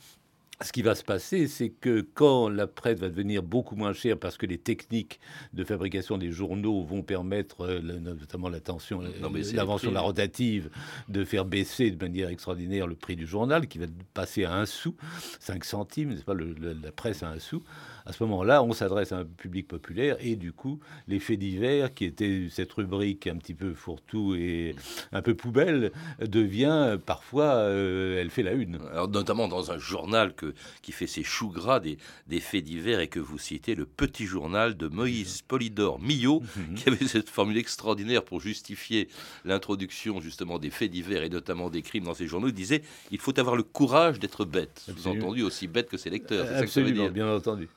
ce 0.60 0.72
qui 0.72 0.82
va 0.82 0.94
se 0.94 1.02
passer, 1.02 1.48
c'est 1.48 1.70
que 1.70 2.06
quand 2.14 2.48
la 2.48 2.66
presse 2.66 3.00
va 3.00 3.08
devenir 3.08 3.42
beaucoup 3.42 3.74
moins 3.74 3.92
chère 3.92 4.18
parce 4.18 4.36
que 4.36 4.46
les 4.46 4.58
techniques 4.58 5.18
de 5.52 5.64
fabrication 5.64 6.18
des 6.18 6.30
journaux 6.30 6.82
vont 6.84 7.02
permettre, 7.02 7.62
euh, 7.62 7.80
notamment 7.80 8.48
l'attention, 8.48 9.00
l'invention 9.00 9.90
de 9.90 9.94
la 9.94 10.00
rotative, 10.00 10.70
de 11.08 11.24
faire 11.24 11.44
baisser 11.44 11.90
de 11.90 12.02
manière 12.02 12.28
extraordinaire 12.28 12.86
le 12.86 12.94
prix 12.94 13.16
du 13.16 13.26
journal, 13.26 13.66
qui 13.66 13.78
va 13.78 13.86
passer 14.14 14.44
à 14.44 14.54
un 14.54 14.66
sou, 14.66 14.94
5 15.40 15.64
centimes, 15.64 16.10
n'est-ce 16.10 16.24
pas, 16.24 16.34
la 16.34 16.92
presse 16.92 17.22
à 17.22 17.30
un 17.30 17.38
sou 17.38 17.62
à 18.06 18.12
ce 18.12 18.22
moment-là, 18.24 18.62
on 18.62 18.72
s'adresse 18.72 19.12
à 19.12 19.18
un 19.18 19.24
public 19.24 19.68
populaire 19.68 20.16
et 20.20 20.36
du 20.36 20.52
coup, 20.52 20.80
les 21.08 21.20
faits 21.20 21.38
divers, 21.38 21.94
qui 21.94 22.04
était 22.04 22.48
cette 22.50 22.72
rubrique 22.72 23.26
un 23.26 23.36
petit 23.36 23.54
peu 23.54 23.74
fourre-tout 23.74 24.34
et 24.34 24.74
un 25.12 25.22
peu 25.22 25.34
poubelle, 25.34 25.92
devient 26.20 26.98
parfois, 27.04 27.54
euh, 27.54 28.20
elle 28.20 28.30
fait 28.30 28.42
la 28.42 28.52
une. 28.52 28.78
Alors, 28.92 29.08
notamment 29.08 29.48
dans 29.48 29.70
un 29.70 29.78
journal 29.78 30.34
que, 30.34 30.54
qui 30.82 30.92
fait 30.92 31.06
ses 31.06 31.22
choux 31.22 31.50
gras 31.50 31.80
des, 31.80 31.98
des 32.26 32.40
faits 32.40 32.64
divers 32.64 33.00
et 33.00 33.08
que 33.08 33.20
vous 33.20 33.38
citez, 33.38 33.74
le 33.74 33.86
petit 33.86 34.26
journal 34.26 34.76
de 34.76 34.88
Moïse 34.88 35.42
Polydore 35.42 36.00
Millot, 36.00 36.40
mhm. 36.40 36.74
qui 36.74 36.88
avait 36.88 37.06
cette 37.06 37.28
formule 37.28 37.58
extraordinaire 37.58 38.24
pour 38.24 38.40
justifier 38.40 39.08
l'introduction 39.44 40.20
justement 40.20 40.58
des 40.58 40.70
faits 40.70 40.90
divers 40.90 41.22
et 41.22 41.28
notamment 41.28 41.70
des 41.70 41.82
crimes 41.82 42.04
dans 42.04 42.14
ses 42.14 42.26
journaux. 42.26 42.48
Il 42.48 42.54
disait 42.54 42.82
il 43.10 43.18
faut 43.18 43.38
avoir 43.38 43.56
le 43.56 43.62
courage 43.62 44.18
d'être 44.18 44.44
bête. 44.44 44.84
Vous 44.88 45.08
entendu 45.08 45.42
aussi 45.42 45.66
bête 45.66 45.88
que 45.88 45.96
ses 45.96 46.10
lecteurs. 46.10 46.46
Absolument, 46.56 47.08
bien 47.10 47.28
entendu. 47.28 47.68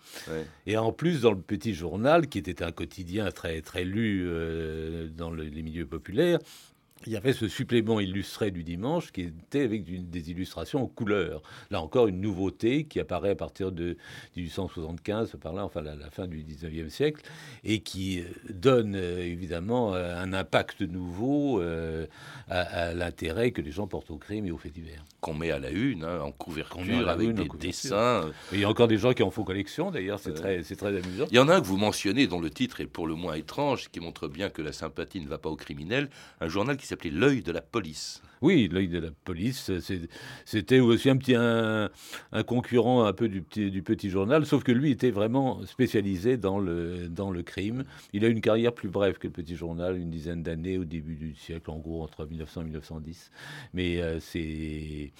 Et 0.66 0.78
en 0.78 0.92
plus, 0.92 1.22
dans 1.22 1.32
le 1.32 1.40
petit 1.40 1.74
journal, 1.74 2.28
qui 2.28 2.38
était 2.38 2.64
un 2.64 2.72
quotidien 2.72 3.32
très, 3.32 3.62
très 3.62 3.84
lu 3.84 4.26
euh, 4.28 5.08
dans 5.10 5.32
les 5.32 5.62
milieux 5.62 5.86
populaires, 5.86 6.40
il 7.06 7.14
y 7.14 7.18
avait 7.18 7.34
ce 7.34 7.48
supplément 7.48 8.00
illustré 8.00 8.52
du 8.52 8.64
dimanche 8.64 9.12
qui 9.12 9.22
était 9.22 9.62
avec 9.62 9.84
des 10.10 10.32
illustrations 10.32 10.84
en 10.84 10.88
couleur. 10.88 11.44
Là 11.70 11.82
encore, 11.82 12.08
une 12.08 12.20
nouveauté 12.20 12.86
qui 12.86 13.00
apparaît 13.00 13.32
à 13.32 13.36
partir 13.36 13.72
de 13.72 13.98
1875, 14.38 15.36
par 15.42 15.54
là, 15.54 15.66
enfin 15.66 15.82
la, 15.82 15.96
la 15.96 16.10
fin 16.10 16.26
du 16.26 16.44
19e 16.44 16.90
siècle, 16.90 17.22
et 17.64 17.82
qui 17.82 18.22
euh, 18.22 18.24
donne 18.50 18.96
euh, 18.96 19.20
évidemment 19.24 19.94
euh, 19.94 20.18
un 20.18 20.34
impact 20.34 20.82
nouveau 20.82 21.62
à, 22.48 22.94
l'intérêt 22.94 23.52
que 23.52 23.62
les 23.62 23.72
gens 23.72 23.88
portent 23.88 24.12
au 24.12 24.18
crime 24.18 24.46
et 24.46 24.52
aux 24.52 24.58
faits 24.58 24.74
divers. 24.74 25.04
Qu'on 25.22 25.34
met 25.34 25.52
à 25.52 25.60
la 25.60 25.70
une, 25.70 26.04
hein, 26.04 26.22
en 26.22 26.32
couverture, 26.32 27.10
avec 27.10 27.34
des 27.34 27.48
dessins. 27.60 28.32
il 28.52 28.60
y 28.60 28.64
a 28.64 28.70
encore 28.70 28.88
des 28.88 28.98
gens 28.98 29.14
qui 29.14 29.24
en 29.24 29.32
font 29.32 29.44
collection, 29.44 29.92
d'ailleurs, 29.92 30.20
c'est 30.20 30.34
très, 30.34 30.62
très 30.62 30.88
amusant. 30.88 31.26
Il 31.30 31.36
y 31.36 31.40
en 31.40 31.50
a 31.50 31.56
un 31.56 31.62
que 31.62 31.68
vous 31.68 31.78
mentionnez, 31.78 32.28
dont 32.28 32.40
le 32.40 32.50
titre 32.50 32.82
est 32.82 32.88
pour 32.88 33.06
le 33.06 33.16
moins 33.16 33.36
étrange, 33.36 33.90
qui 33.90 34.00
montre 34.00 34.28
bien 34.28 34.50
que 34.50 34.62
la 34.62 34.72
sympathie 34.72 35.22
ne 35.22 35.28
va 35.28 35.38
pas 35.38 35.50
aux 35.50 35.56
criminels, 35.56 36.10
un 36.40 36.48
journal 36.48 36.78
qui 36.78 36.85
qui 36.86 36.90
s'appelait 36.90 37.10
L'œil 37.10 37.42
de 37.42 37.52
la 37.52 37.62
police. 37.62 38.22
Oui, 38.42 38.70
l'œil 38.72 38.88
de 38.88 39.00
la 39.00 39.10
police, 39.24 39.72
c'était 40.46 40.80
aussi 40.80 41.10
un 41.10 41.18
petit 41.18 41.36
un, 41.36 41.90
concurrent 42.46 43.06
un 43.06 43.14
peu 43.14 43.30
du 43.30 43.42
petit, 43.42 43.72
du 43.72 43.82
petit 43.82 44.10
journal, 44.10 44.46
sauf 44.46 44.64
que 44.64 44.72
lui 44.72 44.92
était 44.92 45.12
vraiment 45.12 45.66
spécialisé 45.66 46.38
dans 46.38 46.60
le, 46.60 47.08
dans 47.08 47.32
le 47.32 47.44
crime. 47.44 47.84
Il 48.14 48.26
a 48.26 48.28
une 48.28 48.42
carrière 48.42 48.74
plus 48.74 48.90
brève 48.90 49.18
que 49.18 49.28
le 49.28 49.34
petit 49.34 49.56
journal, 49.56 49.98
une 49.98 50.10
dizaine 50.10 50.44
d'années 50.44 50.78
au 50.78 50.86
début 50.86 51.16
du 51.16 51.36
siècle, 51.36 51.72
en 51.72 51.78
gros 51.78 52.04
entre 52.04 52.26
1900 52.26 52.62
et 52.62 52.64
1910. 52.66 53.32
Mais 53.74 54.02
euh, 54.02 54.20
ces, 54.20 55.14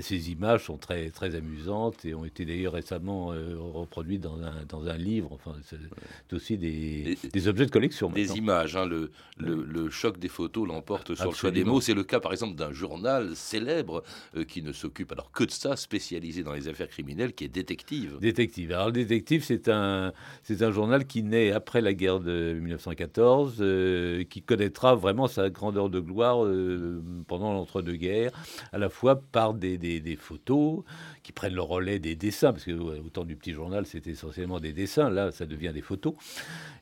ces, 0.00 0.30
images 0.30 0.64
sont 0.64 0.76
très, 0.76 1.10
très 1.10 1.34
amusantes 1.34 2.04
et 2.04 2.14
ont 2.14 2.24
été 2.24 2.44
d'ailleurs 2.44 2.74
récemment 2.74 3.32
euh, 3.32 3.56
reproduites 3.58 4.20
dans 4.20 4.40
un, 4.42 4.64
dans 4.68 4.86
un 4.86 4.96
livre. 4.96 5.32
Enfin, 5.32 5.54
c'est 5.64 6.34
aussi 6.34 6.56
des, 6.56 7.18
des, 7.32 7.48
objets 7.48 7.66
de 7.66 7.70
collection. 7.70 8.10
Des 8.10 8.36
images, 8.36 8.76
hein, 8.76 8.86
le, 8.86 9.10
le, 9.38 9.64
le, 9.64 9.90
choc 9.90 10.18
des 10.18 10.28
photos 10.28 10.66
l'emporte 10.66 11.14
sur 11.14 11.30
le 11.30 11.36
choix 11.36 11.50
des 11.50 11.64
mots. 11.64 11.80
C'est 11.80 11.94
le 11.94 12.04
cas 12.04 12.20
par 12.20 12.32
exemple 12.32 12.43
d'un 12.46 12.72
journal 12.72 13.34
célèbre 13.34 14.02
euh, 14.36 14.44
qui 14.44 14.62
ne 14.62 14.72
s'occupe 14.72 15.12
alors 15.12 15.30
que 15.32 15.44
de 15.44 15.50
ça, 15.50 15.76
spécialisé 15.76 16.42
dans 16.42 16.52
les 16.52 16.68
affaires 16.68 16.88
criminelles, 16.88 17.32
qui 17.32 17.44
est 17.44 17.48
Détective. 17.48 18.18
Détective. 18.20 18.72
Alors, 18.72 18.86
le 18.86 18.92
Détective, 18.92 19.44
c'est 19.44 19.68
un, 19.68 20.12
c'est 20.42 20.62
un 20.62 20.70
journal 20.70 21.06
qui 21.06 21.22
naît 21.22 21.52
après 21.52 21.80
la 21.80 21.94
guerre 21.94 22.20
de 22.20 22.54
1914, 22.60 23.56
euh, 23.60 24.24
qui 24.24 24.42
connaîtra 24.42 24.94
vraiment 24.94 25.26
sa 25.26 25.50
grandeur 25.50 25.88
de 25.88 26.00
gloire 26.00 26.44
euh, 26.44 27.02
pendant 27.26 27.52
l'entre-deux-guerres, 27.52 28.32
à 28.72 28.78
la 28.78 28.88
fois 28.88 29.20
par 29.20 29.54
des, 29.54 30.18
photos 30.20 30.82
qui 31.22 31.32
prennent 31.32 31.54
le 31.54 31.62
relais 31.62 31.98
des 31.98 32.16
dessins, 32.16 32.52
parce 32.52 32.64
que 32.64 32.72
au 32.72 33.08
temps 33.08 33.24
du 33.24 33.36
petit 33.36 33.52
journal, 33.52 33.86
c'était 33.86 34.10
essentiellement 34.10 34.60
des 34.60 34.72
dessins, 34.72 35.10
là, 35.10 35.30
ça 35.32 35.46
devient 35.46 35.72
des 35.72 35.82
photos, 35.82 36.14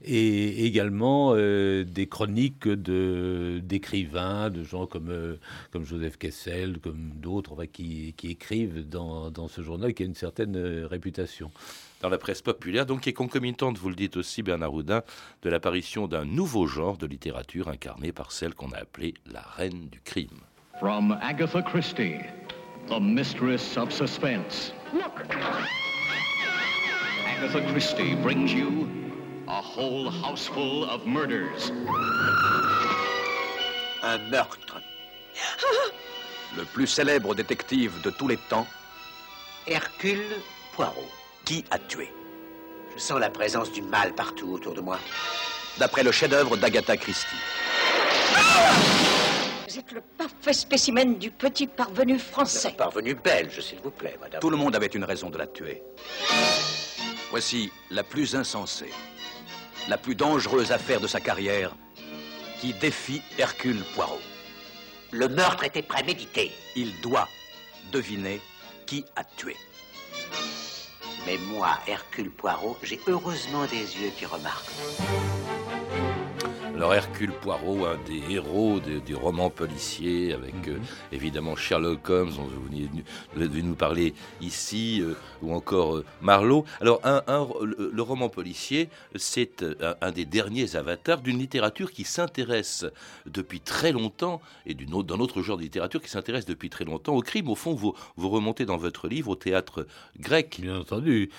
et 0.05 0.67
également 0.67 1.35
des 1.35 2.07
chroniques 2.11 2.69
de, 2.69 3.61
d'écrivains, 3.63 4.51
de 4.51 4.65
gens 4.65 4.87
comme 4.87 5.39
comme 5.71 5.85
Joseph 5.85 6.17
Kessel, 6.19 6.79
comme 6.79 7.13
d'autres 7.15 7.65
qui, 7.65 8.15
écrivent 8.23 8.89
dans, 8.89 9.31
dans, 9.31 9.49
ce 9.49 9.63
journal 9.63 9.95
qui 9.95 10.03
a 10.03 10.07
une 10.07 10.15
certaine 10.15 10.57
euh, 10.57 10.87
réputation 10.87 11.51
dans 12.01 12.09
la 12.09 12.19
presse 12.19 12.43
populaire, 12.43 12.85
donc 12.85 13.03
qui 13.03 13.11
est 13.11 13.15
concomitante, 13.15 13.79
vous 13.79 13.89
le 13.89 13.95
dites 13.95 14.17
aussi 14.17 14.43
Bernard 14.43 14.75
Houdin, 14.75 15.03
de 15.43 15.51
l'apparition 15.51 16.09
d'un 16.09 16.25
nouveau 16.25 16.67
genre 16.67 16.99
de 16.99 17.07
littérature 17.07 17.69
incarné 17.69 18.13
par 18.13 18.33
celle 18.33 18.55
qu'on 18.55 18.73
a 18.73 18.79
appelée 18.79 19.15
la 19.31 19.43
reine 19.43 19.89
du 19.89 20.01
crime. 20.01 20.41
From 20.81 21.17
Agatha 21.23 21.63
Christie, 21.63 22.19
the 22.89 23.01
mistress 23.01 23.77
of 23.77 23.93
suspense. 23.93 24.73
Look. 24.93 25.23
Agatha 27.25 27.61
Christie 27.71 28.17
brings 28.17 28.53
you 28.53 28.89
a 29.49 29.61
whole 29.61 30.11
houseful 30.11 30.85
of 30.85 31.07
murders. 31.07 31.71
Un 34.03 34.19
meurtre 34.31 34.81
le 36.57 36.65
plus 36.65 36.87
célèbre 36.87 37.35
détective 37.35 38.01
de 38.03 38.11
tous 38.11 38.29
les 38.29 38.37
temps, 38.37 38.67
Hercule 39.67 40.25
Poirot. 40.75 41.11
Qui 41.45 41.65
a 41.71 41.79
tué? 41.79 42.13
Je 42.95 43.01
sens 43.01 43.19
la 43.19 43.31
présence 43.31 43.73
du 43.73 43.83
mal 43.83 44.15
partout 44.15 44.53
autour 44.53 44.75
de 44.75 44.81
moi. 44.81 44.99
D'après 45.79 46.03
le 46.03 46.13
chef-d'œuvre 46.13 46.57
d'Agatha 46.57 46.97
Christie. 46.97 47.27
Vous 49.69 49.79
êtes 49.79 49.93
le 49.93 50.03
parfait 50.19 50.53
spécimen 50.53 51.19
du 51.19 51.31
petit 51.31 51.67
parvenu 51.67 52.19
français. 52.19 52.71
Le 52.71 52.77
parvenu 52.77 53.15
belge, 53.15 53.61
s'il 53.61 53.81
vous 53.81 53.91
plaît, 53.91 54.17
madame. 54.21 54.41
Tout 54.41 54.51
le 54.51 54.57
monde 54.57 54.77
avait 54.77 54.87
une 54.87 55.05
raison 55.05 55.31
de 55.31 55.39
la 55.39 55.47
tuer. 55.47 55.83
Voici 57.31 57.73
la 57.91 58.03
plus 58.03 58.37
insensée, 58.37 58.93
la 59.89 59.97
plus 59.97 60.15
dangereuse 60.15 60.71
affaire 60.71 61.01
de 61.01 61.07
sa 61.07 61.21
carrière 61.21 61.75
qui 62.61 62.75
défie 62.75 63.23
Hercule 63.39 63.83
Poirot. 63.95 64.21
Le 65.13 65.29
meurtre 65.29 65.65
était 65.65 65.83
prémédité. 65.83 66.51
Il 66.75 66.99
doit 67.03 67.29
deviner 67.93 68.41
qui 68.87 69.05
a 69.15 69.23
tué. 69.25 69.57
Mais 71.27 71.37
moi, 71.37 71.79
Hercule 71.87 72.31
Poirot, 72.31 72.79
j'ai 72.83 72.99
heureusement 73.07 73.67
des 73.67 73.77
yeux 73.77 74.11
qui 74.17 74.25
remarquent. 74.25 74.71
Alors 76.83 76.95
Hercule 76.95 77.31
Poirot, 77.31 77.87
un 77.87 77.97
des 78.09 78.35
héros 78.35 78.81
du 78.81 79.15
roman 79.15 79.51
policier, 79.51 80.33
avec 80.33 80.67
mhm. 80.67 80.75
euh, 80.75 80.79
évidemment 81.13 81.55
Sherlock 81.55 82.11
Holmes, 82.11 82.33
dont 82.35 82.43
vous 82.43 82.61
venez 83.37 83.63
nous 83.63 83.77
parler 83.77 84.15
ici, 84.41 85.01
euh, 85.01 85.15
ou 85.43 85.55
encore 85.55 85.99
euh, 85.99 86.05
Marlowe. 86.23 86.65
Alors 86.81 87.01
un, 87.05 87.23
le, 87.63 88.03
roman 88.03 88.29
policier, 88.29 88.89
c'est 89.15 89.65
un, 90.01 90.11
des 90.11 90.25
derniers 90.25 90.75
avatars 90.75 91.21
d'une 91.21 91.39
littérature 91.39 91.93
qui 91.93 92.03
s'intéresse 92.03 92.85
depuis 93.27 93.61
très 93.61 93.93
longtemps, 93.93 94.41
et 94.67 94.75
d'un 94.75 95.21
autre 95.21 95.41
genre 95.41 95.59
de 95.59 95.63
littérature 95.63 96.03
qui 96.03 96.11
s'intéresse 96.11 96.47
depuis 96.47 96.69
très 96.69 96.85
longtemps 96.85 97.15
au 97.15 97.23
crime. 97.23 97.49
Au 97.49 97.55
fond, 97.55 97.75
vous, 97.75 97.95
vous 98.17 98.29
remontez 98.29 98.65
dans 98.65 98.77
votre 98.77 99.07
livre 99.07 99.29
au 99.29 99.37
théâtre 99.37 99.87
grec. 100.19 100.59
Bien 100.61 100.81
entendu. 100.81 101.31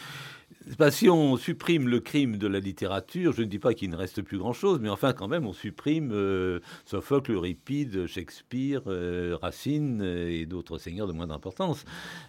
Si 0.92 1.10
on 1.10 1.38
supprime 1.38 1.88
le 1.88 2.00
crime 2.00 2.38
de 2.38 2.48
la 2.48 2.60
littérature, 2.60 3.34
je 3.34 3.42
ne 3.42 3.48
dis 3.48 3.60
pas 3.60 3.74
qu'il 3.74 3.90
ne 3.90 3.96
reste 3.96 4.22
plus 4.22 4.38
grand-chose, 4.38 4.80
mais 4.82 4.90
enfin 4.90 5.14
quand 5.14 5.28
même 5.28 5.46
on 5.46 5.54
supprime 5.54 6.12
euh, 6.14 6.60
Sophocle, 6.86 7.32
Euripide, 7.32 8.08
Shakespeare, 8.08 8.82
euh, 8.88 9.38
Racine 9.42 10.02
euh, 10.02 10.30
et 10.30 10.46
d'autres 10.46 10.78
seigneurs 10.78 11.08
de 11.08 11.14
moindre 11.14 11.34
importance. 11.34 11.84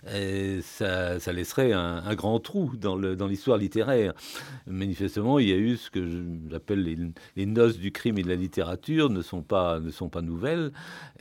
Ça, 0.04 1.32
laisserait 1.32 1.72
un, 1.72 2.14
grand 2.14 2.40
trou 2.40 2.72
dans 2.76 2.96
l'histoire 3.26 3.58
littéraire. 3.58 4.14
Manifestement, 4.66 5.38
il 5.38 5.48
y 5.48 5.52
a 5.52 5.56
eu 5.56 5.76
ce 5.76 5.90
que 5.90 6.24
j'appelle 6.50 6.82
les, 6.82 6.96
les, 7.36 7.46
noces 7.46 7.78
du 7.78 7.92
crime 7.92 8.18
et 8.18 8.22
de 8.22 8.28
la 8.28 8.36
littérature 8.36 9.10
ne 9.10 9.22
sont 9.22 9.42
pas, 9.42 9.80
ne 9.80 9.90
sont 9.90 10.08
pas 10.08 10.22
nouvelles 10.22 10.72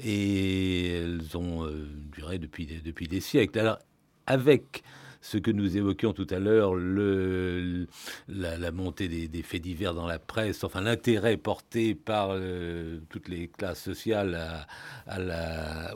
et 0.03 0.97
elles 0.97 1.37
ont 1.37 1.67
duré 2.11 2.37
depuis, 2.37 2.67
depuis 2.83 3.07
des 3.07 3.21
siècles. 3.21 3.59
Alors 3.59 3.79
avec 4.25 4.83
ce 5.23 5.37
que 5.37 5.51
nous 5.51 5.77
évoquions 5.77 6.11
tout 6.11 6.27
à 6.29 6.37
l'heure, 6.37 6.75
la, 6.75 8.71
montée 8.71 9.07
des, 9.07 9.41
faits 9.41 9.61
divers 9.61 9.93
dans 9.93 10.05
la 10.05 10.19
presse, 10.19 10.65
enfin 10.65 10.81
l'intérêt 10.81 11.37
porté 11.37 11.95
par 11.95 12.31
euh, 12.31 12.99
toutes 13.09 13.29
les 13.29 13.47
classes 13.47 13.81
sociales 13.81 14.37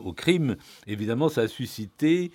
au 0.02 0.14
crime, 0.14 0.56
évidemment, 0.88 1.28
ça 1.28 1.42
a 1.42 1.48
suscité 1.50 2.32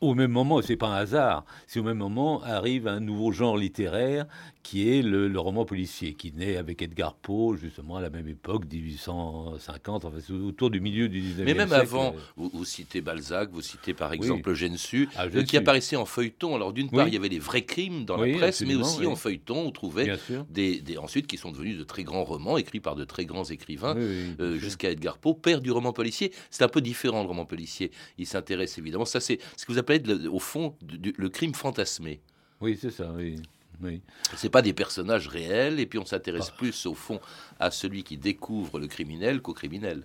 au 0.00 0.14
même 0.14 0.30
moment, 0.30 0.60
c'est 0.62 0.76
pas 0.76 0.88
un 0.88 0.96
hasard, 0.96 1.44
c'est 1.66 1.78
au 1.78 1.82
même 1.84 1.98
moment 1.98 2.42
arrive 2.42 2.88
un 2.88 3.00
nouveau 3.00 3.32
genre 3.32 3.56
littéraire 3.56 4.26
qui 4.62 4.90
est 4.90 5.02
le, 5.02 5.38
roman 5.38 5.64
policier, 5.64 6.14
qui 6.14 6.32
naît 6.32 6.56
avec 6.56 6.82
Edgar 6.82 7.14
Poe, 7.14 7.56
justement 7.56 7.96
à 7.96 8.00
la 8.00 8.10
même 8.10 8.28
époque, 8.28 8.64
1850, 8.70 10.04
enfin, 10.04 10.34
autour 10.34 10.70
du 10.70 10.80
milieu 10.80 11.08
du 11.08 11.20
19e 11.20 11.24
siècle. 11.24 11.42
Mais 11.44 11.54
même 11.54 11.72
avant, 11.72 12.14
vous, 12.36 12.64
citez 12.64 13.00
Balzac, 13.00 13.50
vous 13.50 13.62
citez 13.62 13.94
par 13.94 14.12
exemple 14.12 14.52
Gensu, 14.54 15.08
ah, 15.16 15.26
euh, 15.34 15.42
qui 15.44 15.56
apparaissait 15.56 15.96
en 15.96 16.04
feuilleton. 16.04 16.54
Alors 16.54 16.72
d'une 16.72 16.90
part, 16.90 17.08
il 17.08 17.14
y 17.14 17.16
avait 17.16 17.28
des 17.28 17.38
vrais 17.38 17.64
crimes 17.64 18.04
dans 18.04 18.16
la 18.16 18.32
presse, 18.36 18.60
mais 18.62 18.74
aussi 18.74 19.06
en 19.06 19.16
feuilleton, 19.16 19.66
on 19.66 19.70
trouvait 19.70 20.12
des, 20.50 20.80
des, 20.80 20.98
ensuite 20.98 21.26
qui 21.26 21.36
sont 21.36 21.50
devenus 21.50 21.78
de 21.78 21.84
très 21.84 22.04
grands 22.04 22.24
romans, 22.24 22.58
écrits 22.58 22.80
par 22.80 22.96
de 22.96 23.04
très 23.04 23.24
grands 23.24 23.44
écrivains, 23.44 23.96
euh, 23.96 24.58
jusqu'à 24.58 24.90
Edgar 24.90 25.18
Poe, 25.18 25.34
père 25.34 25.60
du 25.60 25.70
roman 25.70 25.92
policier. 25.92 26.32
C'est 26.50 26.64
un 26.64 26.68
peu 26.68 26.80
différent, 26.80 27.22
le 27.22 27.28
roman 27.28 27.46
policier. 27.46 27.90
Il 28.18 28.26
s'intéresse 28.26 28.78
évidemment, 28.78 29.04
ça 29.04 29.20
c'est 29.20 29.38
ce 29.56 29.64
que 29.64 29.72
vous 29.72 29.78
appelez 29.78 30.02
au 30.26 30.38
fond 30.38 30.74
le 31.16 31.28
crime 31.28 31.54
fantasmé. 31.54 32.20
Oui, 32.60 32.78
c'est 32.78 32.90
ça, 32.90 33.10
oui. 33.16 33.36
Oui. 33.82 34.02
C'est 34.36 34.50
pas 34.50 34.62
des 34.62 34.72
personnages 34.72 35.28
réels, 35.28 35.80
et 35.80 35.86
puis 35.86 35.98
on 35.98 36.04
s'intéresse 36.04 36.50
plus 36.50 36.86
au 36.86 36.94
fond 36.94 37.20
à 37.58 37.70
celui 37.70 38.04
qui 38.04 38.16
découvre 38.16 38.78
le 38.78 38.86
criminel 38.86 39.40
qu'au 39.40 39.54
criminel 39.54 40.04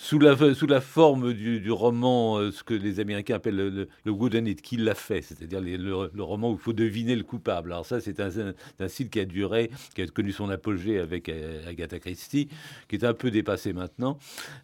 sous 0.00 0.20
la, 0.20 0.36
sous 0.54 0.68
la 0.68 0.80
forme 0.80 1.34
du, 1.34 1.70
roman, 1.72 2.38
euh, 2.38 2.52
ce 2.52 2.62
que 2.62 2.72
les 2.72 3.00
Américains 3.00 3.34
appellent 3.34 3.56
le, 3.56 3.88
le, 4.04 4.12
wooden 4.12 4.46
it, 4.46 4.62
qui 4.62 4.76
l'a 4.76 4.94
fait, 4.94 5.22
c'est-à-dire 5.22 5.60
le, 5.60 6.22
roman 6.22 6.52
où 6.52 6.54
il 6.54 6.60
faut 6.60 6.72
deviner 6.72 7.16
le 7.16 7.24
coupable. 7.24 7.72
Alors 7.72 7.84
ça, 7.84 8.00
c'est 8.00 8.20
un, 8.20 8.30
un, 8.78 8.88
style 8.88 9.10
qui 9.10 9.18
a 9.18 9.24
duré, 9.24 9.70
qui 9.96 10.02
a 10.02 10.06
connu 10.06 10.30
son 10.30 10.50
apogée 10.50 11.00
avec 11.00 11.28
euh, 11.28 11.68
Agatha 11.68 11.98
Christie, 11.98 12.48
qui 12.88 12.94
est 12.94 13.04
un 13.04 13.12
peu 13.12 13.32
dépassé 13.32 13.72
maintenant. 13.72 14.18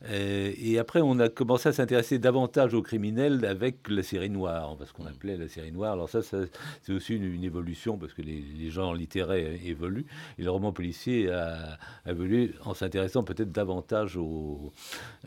Euh, 0.08 0.52
et 0.56 0.78
après, 0.78 1.00
on 1.02 1.18
a 1.18 1.28
commencé 1.28 1.68
à 1.68 1.72
s'intéresser 1.72 2.20
davantage 2.20 2.72
aux 2.72 2.82
criminels 2.82 3.44
avec 3.44 3.88
la 3.88 4.04
série 4.04 4.30
noire, 4.30 4.76
ce 4.86 4.92
qu'on 4.92 5.06
appelait 5.06 5.36
la 5.36 5.48
série 5.48 5.72
noire. 5.72 5.94
Alors 5.94 6.08
ça, 6.08 6.20
c'est 6.22 6.92
aussi 6.92 7.16
une, 7.16 7.42
évolution, 7.42 7.98
parce 7.98 8.14
que 8.14 8.22
les, 8.22 8.42
les, 8.56 8.70
genres 8.70 8.94
littéraires 8.94 9.58
évoluent, 9.66 10.06
et 10.38 10.44
le 10.44 10.50
roman 10.50 10.72
policier 10.72 11.28
a, 11.30 11.76
a 12.06 12.10
évolué 12.10 12.52
en 12.64 12.72
s'intéressant 12.72 13.24
peut-être 13.24 13.50
davantage 13.50 14.16
aux 14.16 14.72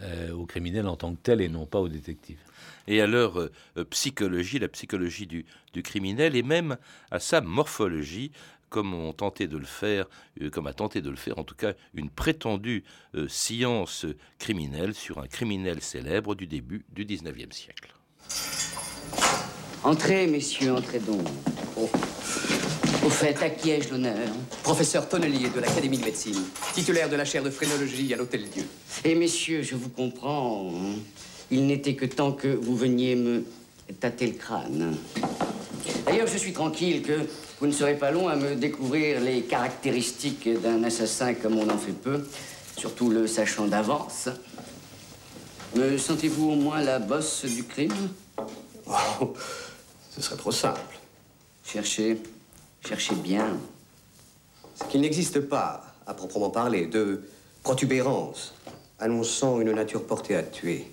euh, 0.01 0.31
aux 0.31 0.45
criminels 0.45 0.87
en 0.87 0.95
tant 0.95 1.13
que 1.13 1.19
tels 1.21 1.41
et 1.41 1.49
non 1.49 1.65
pas 1.65 1.79
aux 1.79 1.89
détectives. 1.89 2.39
Et 2.87 3.01
à 3.01 3.07
leur 3.07 3.39
euh, 3.39 3.51
psychologie, 3.89 4.59
la 4.59 4.67
psychologie 4.67 5.25
du, 5.25 5.45
criminel 5.83 6.35
et 6.35 6.43
même 6.43 6.77
à 7.11 7.19
sa 7.19 7.41
morphologie, 7.41 8.31
comme 8.69 8.93
ont 8.93 9.13
tenté 9.13 9.47
de 9.47 9.57
le 9.57 9.65
faire, 9.65 10.07
euh, 10.41 10.49
comme 10.49 10.67
a 10.67 10.73
tenté 10.73 11.01
de 11.01 11.09
le 11.09 11.15
faire 11.15 11.39
en 11.39 11.43
tout 11.43 11.55
cas 11.55 11.73
une 11.93 12.09
prétendue 12.09 12.83
science 13.27 14.05
criminelle 14.39 14.93
sur 14.93 15.19
un 15.19 15.27
criminel 15.27 15.81
célèbre 15.81 16.35
du 16.35 16.47
début 16.47 16.85
du 16.89 17.05
19e 17.05 17.51
siècle. 17.51 17.93
Entrez, 19.83 20.27
messieurs, 20.27 20.73
entrez 20.73 20.99
donc. 20.99 21.25
Oh. 21.77 21.89
Au 23.07 23.09
fait, 23.09 23.41
à 23.41 23.49
qui 23.49 23.69
ai-je 23.69 23.91
l'honneur 23.91 24.27
Professeur 24.63 25.07
Tonnelier 25.07 25.47
de 25.47 25.61
l'Académie 25.61 25.97
de 25.97 26.03
médecine, 26.03 26.43
titulaire 26.73 27.09
de 27.09 27.15
la 27.15 27.23
chaire 27.23 27.41
de 27.41 27.49
phrénologie 27.49 28.13
à 28.13 28.17
l'Hôtel 28.17 28.49
Dieu. 28.49 28.65
Et 29.05 29.15
messieurs, 29.15 29.61
je 29.63 29.75
vous 29.75 29.87
comprends. 29.87 30.73
Il 31.49 31.67
n'était 31.67 31.95
que 31.95 32.05
temps 32.05 32.33
que 32.33 32.49
vous 32.49 32.75
veniez 32.75 33.15
me 33.15 33.45
tâter 34.01 34.27
le 34.27 34.33
crâne. 34.33 34.97
D'ailleurs, 36.05 36.27
je 36.27 36.37
suis 36.37 36.51
tranquille 36.51 37.01
que 37.01 37.13
vous 37.61 37.67
ne 37.67 37.71
serez 37.71 37.95
pas 37.95 38.11
long 38.11 38.27
à 38.27 38.35
me 38.35 38.55
découvrir 38.55 39.21
les 39.21 39.43
caractéristiques 39.43 40.49
d'un 40.61 40.83
assassin 40.83 41.33
comme 41.33 41.57
on 41.57 41.69
en 41.69 41.77
fait 41.77 41.93
peu, 41.93 42.27
surtout 42.77 43.09
le 43.09 43.25
sachant 43.25 43.67
d'avance. 43.67 44.27
Me 45.77 45.97
sentez-vous 45.97 46.49
au 46.49 46.55
moins 46.55 46.81
la 46.81 46.99
bosse 46.99 47.45
du 47.45 47.63
crime? 47.63 48.09
Oh, 48.85 49.33
ce 50.13 50.21
serait 50.21 50.35
trop 50.35 50.51
simple. 50.51 50.99
Cherchez, 51.63 52.17
cherchez 52.86 53.15
bien. 53.15 53.57
C'est 54.75 54.88
qu'il 54.89 55.01
n'existe 55.01 55.39
pas, 55.39 55.84
à 56.05 56.13
proprement 56.13 56.50
parler, 56.50 56.86
de 56.88 57.24
protubérance 57.63 58.53
annonçant 59.00 59.60
une 59.60 59.72
nature 59.72 60.05
portée 60.05 60.36
à 60.36 60.43
tuer. 60.43 60.91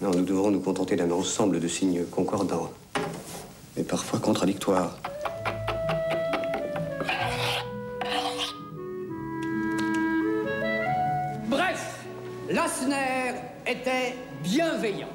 Non, 0.00 0.10
nous 0.10 0.24
devrons 0.24 0.50
nous 0.50 0.60
contenter 0.60 0.96
d'un 0.96 1.10
ensemble 1.10 1.60
de 1.60 1.68
signes 1.68 2.04
concordants, 2.04 2.70
mais 3.76 3.82
parfois 3.82 4.18
contradictoires. 4.18 4.98
Bref, 11.48 12.04
Lassner 12.50 13.51
était 13.72 14.14
bienveillant. 14.42 15.08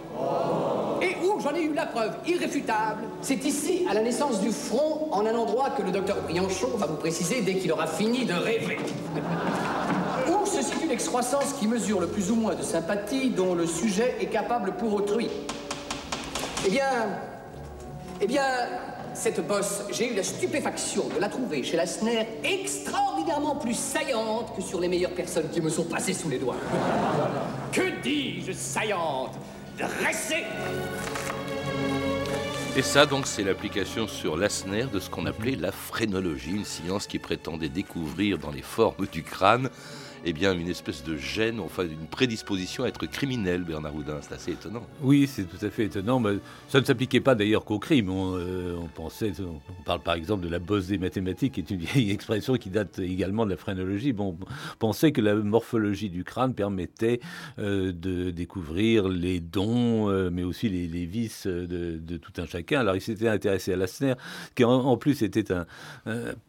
Et 1.01 1.15
où 1.23 1.39
j'en 1.39 1.53
ai 1.53 1.61
eu 1.61 1.73
la 1.73 1.85
preuve 1.85 2.13
irréfutable, 2.25 3.03
c'est 3.21 3.45
ici, 3.45 3.85
à 3.89 3.93
la 3.93 4.01
naissance 4.01 4.41
du 4.41 4.51
front, 4.51 5.09
en 5.11 5.25
un 5.25 5.35
endroit 5.35 5.69
que 5.71 5.83
le 5.83 5.91
docteur 5.91 6.17
Brianchon 6.23 6.75
va 6.75 6.87
vous 6.87 6.95
préciser 6.95 7.41
dès 7.41 7.55
qu'il 7.55 7.71
aura 7.71 7.87
fini 7.87 8.25
de 8.25 8.33
rêver. 8.33 8.77
Où 10.27 10.45
se 10.45 10.61
situe 10.61 10.87
l'excroissance 10.87 11.53
qui 11.59 11.67
mesure 11.67 11.99
le 11.99 12.07
plus 12.07 12.31
ou 12.31 12.35
moins 12.35 12.55
de 12.55 12.63
sympathie 12.63 13.29
dont 13.29 13.53
le 13.53 13.67
sujet 13.67 14.17
est 14.19 14.25
capable 14.25 14.73
pour 14.73 14.93
autrui? 14.95 15.29
Eh 16.65 16.69
bien, 16.69 16.89
eh 18.19 18.27
bien, 18.27 18.43
cette 19.17 19.45
bosse, 19.45 19.81
j'ai 19.91 20.11
eu 20.11 20.15
la 20.15 20.23
stupéfaction 20.23 21.09
de 21.13 21.19
la 21.19 21.27
trouver 21.27 21.63
chez 21.63 21.75
Lassner 21.75 22.27
extraordinairement 22.43 23.55
plus 23.55 23.73
saillante 23.73 24.55
que 24.55 24.61
sur 24.61 24.79
les 24.79 24.87
meilleures 24.87 25.15
personnes 25.15 25.49
qui 25.49 25.59
me 25.59 25.69
sont 25.69 25.85
passées 25.85 26.13
sous 26.13 26.29
les 26.29 26.37
doigts. 26.39 26.55
Que 27.71 28.01
dis-je, 28.01 28.53
saillante? 28.53 29.33
Dressée 29.77 30.45
Et 32.75 32.81
ça, 32.81 33.05
donc, 33.05 33.27
c'est 33.27 33.43
l'application 33.43 34.07
sur 34.07 34.37
Lassner 34.37 34.85
de 34.91 34.99
ce 34.99 35.09
qu'on 35.09 35.25
appelait 35.25 35.55
la 35.55 35.71
phrénologie, 35.71 36.51
une 36.51 36.65
science 36.65 37.05
qui 37.05 37.19
prétendait 37.19 37.69
découvrir 37.69 38.37
dans 38.37 38.51
les 38.51 38.61
formes 38.61 39.05
du 39.11 39.23
crâne 39.23 39.69
eh 40.25 40.33
bien, 40.33 40.53
une 40.53 40.67
espèce 40.67 41.03
de 41.03 41.15
gêne, 41.17 41.59
enfin 41.59 41.83
une 41.83 42.07
prédisposition 42.07 42.83
à 42.83 42.87
être 42.87 43.05
criminel, 43.05 43.63
Bernard 43.63 43.95
Houdin. 43.95 44.17
C'est 44.21 44.33
assez 44.33 44.51
étonnant. 44.51 44.83
Oui, 45.01 45.27
c'est 45.27 45.45
tout 45.45 45.63
à 45.65 45.69
fait 45.69 45.85
étonnant. 45.85 46.19
Mais 46.19 46.37
ça 46.69 46.79
ne 46.79 46.85
s'appliquait 46.85 47.21
pas 47.21 47.35
d'ailleurs 47.35 47.65
qu'au 47.65 47.79
crime. 47.79 48.09
On, 48.09 48.35
euh, 48.35 48.75
pensait, 48.95 49.31
on 49.41 49.83
parle 49.83 50.01
par 50.01 50.15
exemple 50.15 50.43
de 50.43 50.49
la 50.49 50.59
bosse 50.59 50.87
des 50.87 50.97
mathématiques, 50.97 51.53
qui 51.53 51.59
est 51.61 51.69
une 51.69 51.79
vieille 51.79 52.11
expression 52.17 52.55
qui 52.55 52.69
date 52.69 52.99
également 52.99 53.45
de 53.45 53.51
la 53.51 53.57
phrénologie. 53.57 54.13
Bon, 54.13 54.37
on 54.39 54.45
pensait 54.79 55.11
que 55.11 55.21
la 55.21 55.35
morphologie 55.35 56.09
du 56.09 56.23
crâne 56.23 56.53
permettait 56.53 57.19
euh, 57.59 57.91
de 57.91 58.31
découvrir 58.31 59.07
les 59.07 59.39
dons, 59.39 60.09
euh, 60.09 60.29
mais 60.31 60.43
aussi 60.43 60.69
les, 60.69 61.05
vices 61.05 61.47
de, 61.47 62.17
tout 62.17 62.33
un 62.37 62.45
chacun. 62.45 62.81
Alors, 62.81 62.95
il 62.95 63.01
s'était 63.01 63.27
intéressé 63.27 63.73
à 63.73 63.77
Lassner, 63.77 64.13
qui 64.55 64.63
en, 64.63 64.97
plus 64.97 65.21
était 65.21 65.51
un 65.51 65.65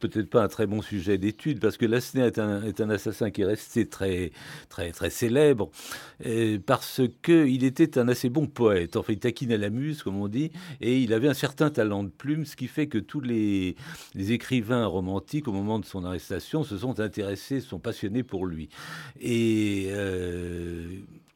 peut-être 0.00 0.30
pas 0.30 0.42
un 0.42 0.48
très 0.48 0.66
bon 0.66 0.82
sujet 0.82 1.18
d'étude, 1.18 1.60
parce 1.60 1.76
que 1.76 1.86
Lassner 1.86 2.22
est 2.22 2.38
un, 2.38 2.62
est 2.62 2.80
un 2.80 2.90
assassin 2.90 3.30
qui 3.30 3.44
reste 3.44 3.57
resté 3.58 3.86
très, 3.86 4.30
très, 4.68 4.92
très 4.92 5.10
célèbre 5.10 5.70
euh, 6.24 6.58
parce 6.64 7.00
qu'il 7.22 7.64
était 7.64 7.98
un 7.98 8.08
assez 8.08 8.30
bon 8.30 8.46
poète. 8.46 8.96
Enfin, 8.96 9.12
il 9.12 9.18
taquinait 9.18 9.58
la 9.58 9.70
muse, 9.70 10.02
comme 10.02 10.16
on 10.16 10.28
dit, 10.28 10.52
et 10.80 10.98
il 10.98 11.12
avait 11.12 11.28
un 11.28 11.34
certain 11.34 11.70
talent 11.70 12.04
de 12.04 12.08
plume, 12.08 12.44
ce 12.44 12.56
qui 12.56 12.68
fait 12.68 12.86
que 12.86 12.98
tous 12.98 13.20
les, 13.20 13.76
écrivains 14.14 14.86
romantiques, 14.86 15.48
au 15.48 15.52
moment 15.52 15.78
de 15.78 15.84
son 15.84 16.04
arrestation, 16.04 16.62
se 16.62 16.78
sont 16.78 17.00
intéressés, 17.00 17.60
sont 17.60 17.80
passionnés 17.80 18.22
pour 18.22 18.46
lui. 18.46 18.68
Euh, 19.24 20.86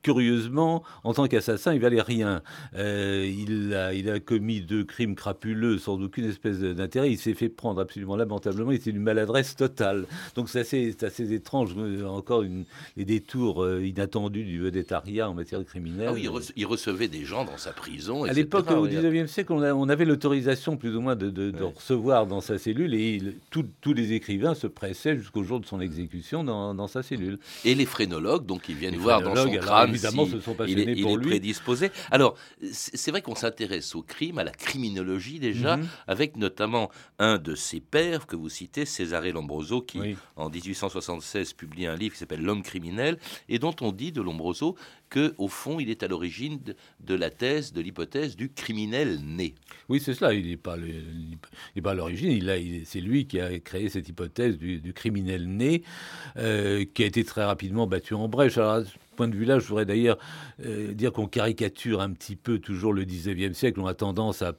curieusement, 0.03 0.83
en 1.05 1.15
tant 1.15 1.27
qu'assassin, 1.29 1.73
il 1.73 1.81
valait 1.81 2.03
rien. 2.03 2.43
Euh, 2.75 3.25
il, 3.27 3.75
a, 3.75 3.95
il 3.95 4.11
a 4.11 4.21
commis 4.21 4.61
deux 4.61 4.85
crimes 4.85 5.15
crapuleux 5.15 5.79
sans 5.79 6.01
aucune 6.01 6.25
espèce 6.25 6.59
d'intérêt. 6.59 7.11
Il 7.11 7.19
s'est 7.19 7.35
fait 7.35 7.49
prendre 7.49 7.81
absolument 7.81 8.17
lamentablement. 8.17 8.73
Il 8.73 8.77
était 8.77 8.91
une 8.91 9.01
maladresse 9.01 9.57
totale. 9.57 10.07
Donc 10.35 10.49
c'est 10.49 10.61
assez, 10.61 10.97
assez, 11.03 11.33
étrange. 11.33 11.75
Encore 12.07 12.43
une, 12.43 12.65
les 12.97 13.05
détours 13.05 13.63
euh, 13.63 13.85
inattendus 13.85 14.45
du 14.45 14.61
vedettariat 14.61 15.31
en 15.31 15.35
matière 15.35 15.65
criminelle. 15.65 16.09
Ah 16.09 16.13
oui, 16.13 16.23
il, 16.25 16.29
rece 16.29 16.53
il, 16.57 16.67
recevait 16.67 17.09
des 17.09 17.25
gens 17.25 17.45
dans 17.45 17.59
sa 17.59 17.73
prison. 17.73 18.25
À 18.25 18.33
l'époque, 18.33 18.71
au 18.71 18.89
19e 18.89 19.27
siècle, 19.27 19.53
on, 19.53 19.63
a, 19.63 19.73
on 19.73 19.89
avait 19.89 20.05
l'autorisation 20.05 20.77
plus 20.77 20.97
ou 20.97 21.01
moins 21.01 21.17
de, 21.17 21.31
de, 21.31 21.51
de 21.51 21.63
ouais. 21.63 21.73
recevoir 21.75 22.27
dans 22.27 22.41
sa 22.41 22.59
cellule 22.59 22.95
et 22.95 23.15
il, 23.15 23.35
tout, 23.51 23.65
tous 23.81 23.95
les 23.95 24.13
écrivains 24.13 24.55
se 24.55 24.67
pressaient 24.67 25.17
jusqu'au 25.17 25.45
jour 25.45 25.61
de 25.61 25.67
son 25.67 25.81
exécution 25.81 26.45
dans, 26.45 26.75
dans, 26.75 26.89
sa 26.89 27.03
cellule. 27.03 27.39
Et 27.65 27.75
les 27.75 27.87
phrénologues, 27.87 28.47
donc, 28.47 28.69
ils 28.69 28.75
viennent 28.75 28.93
les 28.93 28.99
voir 28.99 29.23
dans 29.23 29.37
son 29.37 29.51
crâne 29.51 29.92
évidemment, 29.95 30.25
si 30.27 30.33
se 30.33 30.41
sont 30.41 30.55
passionnés 30.55 30.83
il 30.83 30.89
est, 30.91 30.93
il 30.99 31.03
pour 31.03 31.13
est 31.13 31.17
lui. 31.23 31.27
prédisposé. 31.31 31.91
Alors, 32.11 32.37
c'est 32.73 33.11
vrai 33.11 33.23
qu'on 33.23 33.35
s'intéresse 33.35 33.95
au 33.95 34.03
crime, 34.03 34.39
à 34.39 34.45
la 34.45 34.53
criminologie 34.53 35.39
déjà, 35.39 35.77
Mhm. 35.77 35.83
mm 35.83 35.87
-hmm. 35.87 36.11
avec 36.15 36.37
notamment 36.37 36.91
un 37.19 37.39
de 37.39 37.55
ses 37.55 37.81
pères 37.81 38.27
que 38.27 38.37
vous 38.37 38.49
citez, 38.49 38.85
Cesare 38.85 39.31
Lombroso, 39.33 39.81
qui 39.83 39.99
Oui. 40.01 40.17
en 40.37 40.49
1876 40.51 41.53
publie 41.55 41.87
un 41.87 41.97
livre 41.97 42.13
qui 42.15 42.19
s'appelle 42.19 42.43
L'homme 42.43 42.63
criminel, 42.63 43.19
et 43.49 43.59
dont 43.59 43.75
on 43.81 43.93
dit 43.93 44.13
de 44.13 44.21
Lombroso 44.21 44.77
que 45.13 45.35
au 45.37 45.49
fond, 45.49 45.79
il 45.79 45.91
est 45.91 46.03
à 46.03 46.09
l'origine 46.09 46.59
de, 47.01 47.15
la 47.15 47.29
thèse, 47.29 47.75
de 47.75 47.83
l'hypothèse 47.83 48.35
du 48.35 48.51
criminel 48.51 49.21
né. 49.23 49.55
Oui, 49.91 50.01
c'est 50.01 50.15
cela. 50.15 50.33
Il 50.33 50.49
n'est 50.49 50.57
pas, 50.57 50.79
le- 50.79 50.89
il 51.77 51.83
pas 51.83 51.91
à 51.91 51.95
l'origine. 51.95 52.31
Il 52.33 52.49
il- 52.49 52.87
c'est 52.87 53.03
lui 53.03 53.27
qui 53.27 53.39
a 53.39 53.59
créé 53.59 53.91
cette 53.91 54.09
hypothèse 54.09 54.57
du, 54.57 54.93
criminel 54.95 55.47
né, 55.47 55.83
euh, 56.39 56.87
qui 56.95 57.03
a 57.03 57.07
été 57.07 57.25
très 57.25 57.45
rapidement 57.45 57.87
battue 57.87 58.15
en 58.15 58.27
brèche. 58.27 58.57
Alors, 58.57 58.85
point 59.17 59.29
de 59.29 59.37
vue-là, 59.37 59.59
je 59.59 59.67
voudrais 59.67 59.85
d'ailleurs 59.85 60.19
euh, 60.65 60.93
dire 60.93 61.13
qu'on 61.13 61.27
caricature 61.27 62.01
un 62.01 62.11
petit 62.13 62.37
peu 62.37 62.59
toujours 62.59 62.93
le 62.93 63.05
19e 63.05 63.55
siècle. 63.55 63.81
On 63.81 63.87
a 63.87 63.95
tendance 63.95 64.43
à, 64.43 64.53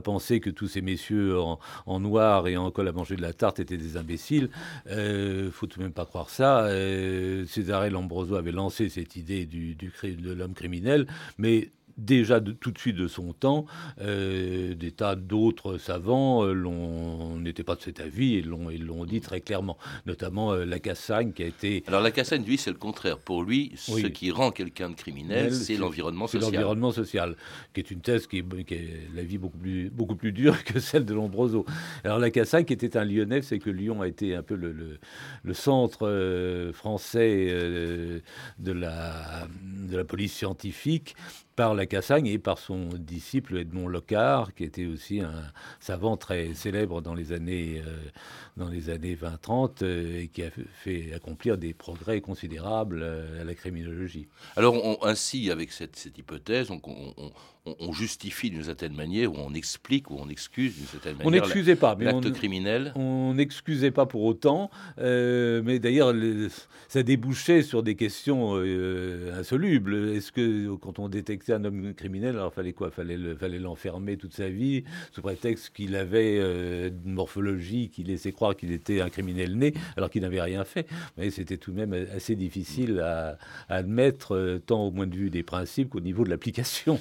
penser 0.00 0.40
que 0.40 0.50
tous 0.50 0.68
ces 0.68 0.80
messieurs 0.80 1.38
en, 1.38 2.00
noir 2.00 2.48
et 2.48 2.56
en 2.56 2.70
col 2.70 2.88
à 2.88 2.92
manger 2.92 3.16
de 3.16 3.22
la 3.22 3.32
tarte 3.32 3.60
étaient 3.60 3.76
des 3.76 3.96
imbéciles. 3.96 4.50
Euh, 4.88 5.50
faut 5.50 5.66
tout 5.66 5.78
de 5.78 5.84
même 5.84 5.92
pas 5.92 6.06
croire 6.06 6.30
ça. 6.30 6.64
Euh, 6.66 7.44
César 7.46 7.88
Lombroso 7.90 8.34
avait 8.34 8.52
lancé 8.52 8.88
cette 8.88 9.16
idée 9.16 9.46
du, 9.46 9.74
du 9.74 9.90
de 10.06 10.32
l'homme 10.32 10.54
criminel, 10.54 11.06
mais 11.38 11.70
déjà 11.96 12.40
de, 12.40 12.52
tout 12.52 12.70
de 12.70 12.78
suite 12.78 12.96
de 12.96 13.08
son 13.08 13.32
temps, 13.32 13.66
euh, 14.00 14.74
des 14.74 14.92
tas 14.92 15.16
d'autres 15.16 15.78
savants 15.78 16.44
euh, 16.44 17.36
n'étaient 17.38 17.64
pas 17.64 17.76
de 17.76 17.82
cet 17.82 18.00
avis 18.00 18.36
et 18.36 18.42
l'ont 18.42 19.04
dit 19.04 19.20
très 19.20 19.40
clairement, 19.40 19.78
notamment 20.06 20.52
euh, 20.52 20.64
Lacassagne 20.64 21.32
qui 21.32 21.42
a 21.42 21.46
été 21.46 21.84
Alors 21.86 22.00
la 22.00 22.10
Cassagne, 22.10 22.44
lui, 22.44 22.56
c'est 22.58 22.70
le 22.70 22.76
contraire. 22.76 23.18
Pour 23.18 23.42
lui, 23.42 23.72
Oui. 23.88 24.02
ce 24.02 24.06
qui 24.08 24.30
rend 24.30 24.50
quelqu'un 24.50 24.90
de 24.90 24.94
criminel, 24.94 25.52
c'est 25.54 25.76
l'environnement 25.76 26.26
c'est 26.26 26.38
social. 26.38 26.52
l'environnement 26.54 26.92
social, 26.92 27.36
qui 27.74 27.80
est 27.80 27.90
une 27.90 28.00
thèse 28.00 28.26
qui 28.26 28.38
est, 28.38 28.64
qui 28.64 28.74
est 28.74 29.00
la 29.14 29.22
vie 29.22 29.38
beaucoup 29.38 29.58
plus, 29.58 29.90
beaucoup 29.90 30.16
plus 30.16 30.32
dure 30.32 30.62
que 30.64 30.78
celle 30.80 31.04
de 31.04 31.14
Lombroso. 31.14 31.64
Alors 32.04 32.18
Lacassagne, 32.18 32.64
qui 32.64 32.72
était 32.72 32.96
un 32.96 33.04
Lyonnais, 33.04 33.42
c'est 33.42 33.58
que 33.58 33.70
Lyon 33.70 34.00
a 34.02 34.08
été 34.08 34.34
un 34.34 34.42
peu 34.42 34.54
le, 34.54 34.72
le, 34.72 34.98
le 35.42 35.54
centre 35.54 36.06
euh, 36.06 36.72
français 36.72 37.48
euh, 37.50 38.20
de, 38.58 38.72
la, 38.72 39.46
de 39.88 39.96
la 39.96 40.04
police 40.04 40.34
scientifique 40.34 41.14
par 41.60 41.74
Lacassagne 41.74 42.26
et 42.26 42.38
par 42.38 42.56
son 42.56 42.88
disciple 42.96 43.58
Edmond 43.58 43.86
Locard, 43.86 44.54
qui 44.54 44.64
était 44.64 44.86
aussi 44.86 45.20
un 45.20 45.42
savant 45.78 46.16
très 46.16 46.54
célèbre 46.54 47.02
dans 47.02 47.12
les 47.12 47.32
années, 47.32 47.82
euh, 47.86 47.98
années 48.88 49.14
20-30 49.14 49.82
euh, 49.82 50.22
et 50.22 50.28
qui 50.28 50.42
a 50.42 50.48
fait 50.72 51.12
accomplir 51.12 51.58
des 51.58 51.74
progrès 51.74 52.22
considérables 52.22 53.00
euh, 53.02 53.42
à 53.42 53.44
la 53.44 53.54
criminologie. 53.54 54.26
Alors 54.56 54.72
on- 54.74 55.04
ainsi, 55.04 55.50
avec 55.50 55.70
cette, 55.70 55.96
cette 55.96 56.16
hypothèse, 56.16 56.70
on, 56.70 56.80
on- 56.86 57.30
on- 57.66 57.76
on 57.80 57.92
justifie 57.92 58.50
d'une 58.50 58.64
certaine 58.64 58.94
manière, 58.94 59.32
ou 59.32 59.36
on 59.38 59.52
explique, 59.54 60.10
ou 60.10 60.16
on 60.18 60.28
excuse 60.28 60.76
d'une 60.76 60.86
certaine 60.86 61.12
manière 61.18 61.26
On 61.26 61.30
n'excusait 61.30 61.76
pas, 61.76 61.94
mais 61.96 62.06
l'acte 62.06 62.26
on- 62.26 62.32
criminel. 62.32 62.92
On 62.96 63.34
n'excusait 63.34 63.90
pas 63.90 64.06
pour 64.06 64.22
autant, 64.24 64.70
euh, 64.98 65.62
mais 65.64 65.78
d'ailleurs, 65.78 66.12
le- 66.12 66.48
ça 66.88 67.02
débouchait 67.02 67.62
sur 67.62 67.82
des 67.82 67.94
questions 67.96 68.52
euh, 68.56 69.38
insolubles. 69.38 70.10
Est-ce 70.14 70.32
que 70.32 70.74
quand 70.76 70.98
on 70.98 71.08
détectait 71.08 71.52
un 71.52 71.64
homme 71.64 71.94
criminel, 71.94 72.36
alors 72.36 72.52
fallait 72.52 72.72
quoi? 72.72 72.90
Fallait 72.90 73.16
le- 73.16 73.36
fallait 73.36 73.58
l'enfermer 73.58 74.16
toute 74.16 74.34
sa 74.34 74.48
vie 74.48 74.84
sous 75.12 75.22
prétexte 75.22 75.70
qu'il 75.74 75.96
avait 75.96 76.38
euh, 76.40 76.90
une 77.04 77.12
morphologie 77.12 77.90
qui 77.90 78.02
laissait 78.04 78.32
croire 78.32 78.56
qu'il 78.56 78.72
était 78.72 79.00
un 79.00 79.10
criminel 79.10 79.56
né, 79.56 79.74
alors 79.96 80.10
qu'il 80.10 80.22
n'avait 80.22 80.40
rien 80.42 80.64
fait? 80.64 80.86
Mais 81.18 81.30
c'était 81.30 81.56
tout 81.58 81.72
de 81.72 81.76
même 81.76 82.06
assez 82.14 82.36
difficile 82.36 83.00
à, 83.00 83.38
à 83.68 83.76
admettre, 83.76 84.60
tant 84.66 84.84
au 84.86 84.90
point 84.90 85.06
de 85.06 85.14
vue 85.14 85.30
des 85.30 85.42
principes 85.42 85.90
qu'au 85.90 86.00
niveau 86.00 86.24
de 86.24 86.30
l'application. 86.30 86.98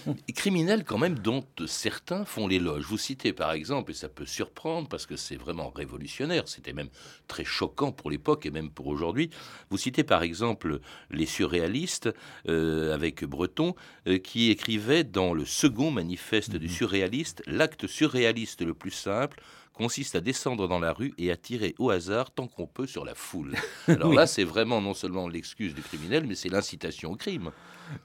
Criminel 0.50 0.84
quand 0.84 0.98
même 0.98 1.20
dont 1.20 1.44
certains 1.68 2.26
font 2.26 2.48
l'éloge. 2.48 2.84
Vous 2.86 2.98
citez 2.98 3.34
par 3.34 3.52
exemple, 3.52 3.92
et 3.92 3.94
ça 3.94 4.10
peut 4.10 4.26
surprendre 4.26 4.90
parce 4.90 5.06
que 5.06 5.16
c'est 5.16 5.36
vraiment 5.36 5.70
révolutionnaire, 5.70 6.48
c'était 6.48 6.74
même 6.74 6.90
très 7.28 7.44
choquant 7.44 7.92
pour 7.92 8.10
l'époque 8.10 8.48
et 8.48 8.50
même 8.50 8.72
pour 8.72 8.88
aujourd'hui, 8.88 9.30
vous 9.70 9.78
citez 9.78 10.04
par 10.04 10.24
exemple 10.24 10.80
les 11.12 11.28
surréalistes 11.28 12.10
euh, 12.48 12.96
avec 12.96 13.24
Breton 13.26 13.76
euh, 14.08 14.18
qui 14.18 14.50
écrivait 14.50 15.04
dans 15.04 15.36
le 15.36 15.46
second 15.46 15.92
manifeste 15.92 16.56
du 16.56 16.68
surréaliste, 16.68 17.44
l'acte 17.46 17.86
surréaliste 17.86 18.64
le 18.64 18.74
plus 18.74 18.90
simple 18.90 19.40
consiste 19.80 20.16
à 20.16 20.20
descendre 20.22 20.68
dans 20.68 20.80
la 20.80 20.92
rue 20.92 21.14
et 21.18 21.32
à 21.32 21.38
tirer 21.38 21.74
au 21.80 21.90
hasard 21.90 22.32
tant 22.32 22.48
qu'on 22.48 22.68
peut 22.68 22.86
sur 22.86 23.06
la 23.06 23.16
foule. 23.16 23.54
Alors 23.88 24.10
Oui. 24.10 24.16
là, 24.18 24.28
c'est 24.28 24.44
vraiment 24.44 24.82
non 24.82 24.94
seulement 24.94 25.30
l'excuse 25.30 25.74
du 25.74 25.82
criminel, 25.82 26.26
mais 26.28 26.36
c'est 26.36 26.50
l'incitation 26.50 27.12
au 27.12 27.16
crime. 27.16 27.52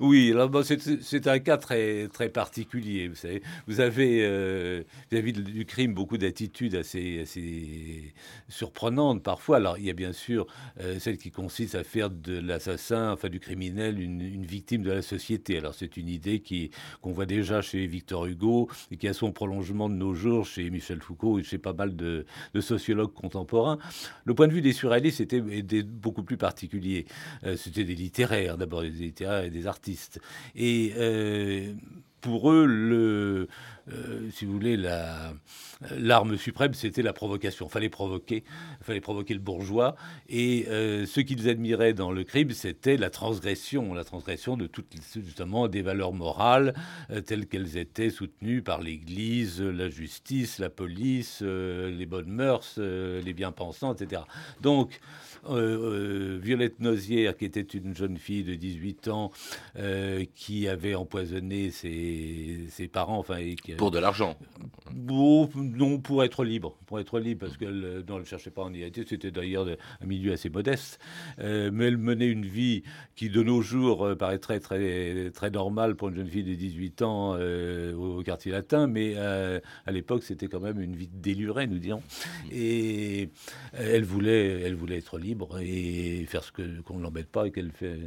Oui, 0.00 0.30
alors 0.32 0.48
bon, 0.48 0.62
c'est- 0.64 1.26
un 1.28 1.38
cas 1.40 1.58
très, 1.58 2.08
très 2.08 2.30
particulier. 2.30 3.06
Vous 3.08 3.16
savez, 3.16 3.42
vous 3.66 3.80
avez 3.80 4.20
euh, 4.24 4.82
vis-à-vis 5.10 5.34
du 5.34 5.66
crime 5.66 5.92
beaucoup 5.92 6.16
d'attitudes 6.16 6.74
assez, 6.74 7.20
assez 7.20 8.14
surprenantes 8.48 9.22
parfois. 9.22 9.58
Alors, 9.58 9.76
il 9.76 9.84
y 9.84 9.90
a 9.90 9.92
bien 9.92 10.14
sûr 10.14 10.46
euh, 10.80 10.98
celle 10.98 11.18
qui 11.18 11.30
consiste 11.30 11.74
à 11.74 11.84
faire 11.84 12.08
de 12.08 12.38
l'assassin, 12.38 13.12
enfin 13.12 13.28
du 13.28 13.40
criminel, 13.40 14.00
une, 14.00 14.22
une 14.22 14.46
victime 14.46 14.82
de 14.82 14.90
la 14.90 15.02
société. 15.02 15.58
Alors, 15.58 15.74
c'est 15.74 15.98
une 15.98 16.08
idée 16.08 16.42
qu'on 17.02 17.12
voit 17.12 17.26
déjà 17.26 17.60
chez 17.60 17.86
Victor 17.86 18.24
Hugo 18.24 18.70
et 18.90 18.96
qui 18.96 19.06
a 19.06 19.12
son 19.12 19.32
prolongement 19.32 19.90
de 19.90 19.94
nos 19.96 20.14
jours 20.14 20.46
chez 20.46 20.70
Michel 20.70 21.02
Foucault 21.02 21.38
et 21.38 21.42
chez 21.42 21.58
pas 21.64 21.72
mal 21.72 21.96
de, 21.96 22.26
sociologues 22.60 23.12
contemporains. 23.14 23.78
Le 24.24 24.34
point 24.34 24.46
de 24.48 24.52
vue 24.52 24.60
des 24.60 24.72
surréalistes 24.72 25.20
était, 25.20 25.42
était 25.50 25.82
beaucoup 25.82 26.22
plus 26.22 26.36
particulier. 26.36 27.06
Euh, 27.44 27.56
C'était 27.56 27.84
des 27.84 27.94
littéraires, 27.94 28.58
d'abord 28.58 28.82
des 28.82 28.90
littéraires 28.90 29.44
et 29.44 29.50
des 29.50 29.66
artistes. 29.66 30.20
Et 30.54 30.92
euh, 30.96 31.72
pour 32.20 32.52
eux, 32.52 32.66
le, 32.66 33.48
euh, 33.92 34.30
si 34.30 34.44
vous 34.44 34.52
voulez, 34.52 34.76
la- 34.76 35.32
l'arme 35.96 36.36
suprême, 36.38 36.72
c'était 36.74 37.02
la 37.02 37.12
provocation. 37.12 37.68
Fallait 37.68 37.88
provoquer, 37.90 38.44
fallait 38.80 39.00
provoquer 39.00 39.34
le 39.34 39.40
bourgeois. 39.40 39.96
Et 40.28 40.66
euh, 40.68 41.04
ce 41.06 41.20
qu'ils 41.20 41.48
admiraient 41.48 41.92
dans 41.94 42.10
le 42.12 42.24
crime, 42.24 42.50
c'était 42.50 42.96
la 42.96 43.10
transgression, 43.10 43.92
la 43.94 44.04
transgression 44.04 44.56
de 44.56 44.66
toutes 44.66 44.94
justement 45.14 45.68
des 45.68 45.82
valeurs 45.82 46.12
morales 46.12 46.74
euh, 47.10 47.20
telles 47.20 47.46
qu'elles 47.46 47.76
étaient 47.76 48.10
soutenues 48.10 48.62
par 48.62 48.80
l'Église, 48.80 49.60
la 49.60 49.88
justice, 49.90 50.58
la 50.58 50.70
police, 50.70 51.42
les 51.42 52.06
bonnes 52.06 52.30
mœurs, 52.30 52.78
les 52.78 53.32
bien-pensants, 53.34 53.94
etc. 53.94 54.22
Donc 54.62 55.00
Violette 55.46 56.80
Nozière, 56.80 57.36
qui 57.36 57.44
était 57.44 57.60
une 57.60 57.94
jeune 57.94 58.16
fille 58.16 58.44
de 58.44 58.54
18 58.54 59.08
ans, 59.08 59.30
qui 60.34 60.68
avait 60.68 60.94
empoisonné 60.94 61.70
ses, 61.70 62.60
ses 62.70 62.88
parents, 62.88 63.18
enfin, 63.18 63.36
et 63.36 63.54
qui- 63.56 63.73
Pour 63.76 63.90
de 63.90 63.98
l'argent. 63.98 64.36
Bon, 64.92 65.48
non, 65.56 65.98
pour 65.98 66.22
être 66.22 66.44
libre, 66.44 66.76
pour 66.86 67.00
être 67.00 67.18
libre, 67.18 67.46
parce 67.46 67.56
qu'elle 67.56 67.84
euh, 67.84 68.16
elle 68.16 68.24
cherchait 68.26 68.50
pas 68.50 68.62
en 68.62 68.72
identité. 68.72 69.04
C'était 69.08 69.30
d'ailleurs 69.30 69.66
un 70.00 70.06
milieu 70.06 70.32
assez 70.32 70.48
modeste, 70.50 70.98
Euh, 71.40 71.70
mais 71.72 71.86
elle 71.86 71.96
menait 71.96 72.28
une 72.28 72.46
vie 72.46 72.82
qui, 73.16 73.28
de 73.28 73.42
nos 73.42 73.60
jours, 73.60 74.04
euh, 74.06 74.14
paraîtrait 74.14 74.60
très 74.60 75.30
très 75.30 75.50
normale 75.50 75.96
pour 75.96 76.08
une 76.10 76.16
jeune 76.16 76.28
fille 76.28 76.44
de 76.44 76.54
18 76.54 77.02
ans 77.02 77.34
euh, 77.36 77.92
au 77.94 78.22
quartier 78.22 78.52
latin, 78.52 78.86
mais 78.86 79.14
euh, 79.16 79.58
à 79.86 79.90
l'époque, 79.90 80.22
c'était 80.22 80.46
quand 80.46 80.60
même 80.60 80.80
une 80.80 80.94
vie 80.94 81.08
délurée, 81.12 81.66
nous 81.66 81.78
dirons. 81.78 82.02
Et 82.52 83.30
euh, 83.74 83.94
elle 83.96 84.04
voulait, 84.04 84.60
elle 84.62 84.74
voulait 84.74 84.98
être 84.98 85.18
libre 85.18 85.58
et 85.60 86.24
faire 86.28 86.44
ce 86.44 86.52
que 86.52 86.80
qu'on 86.82 86.98
ne 86.98 87.02
l'embête 87.02 87.28
pas 87.28 87.46
et 87.46 87.50
qu'elle 87.50 87.72
fait 87.72 87.98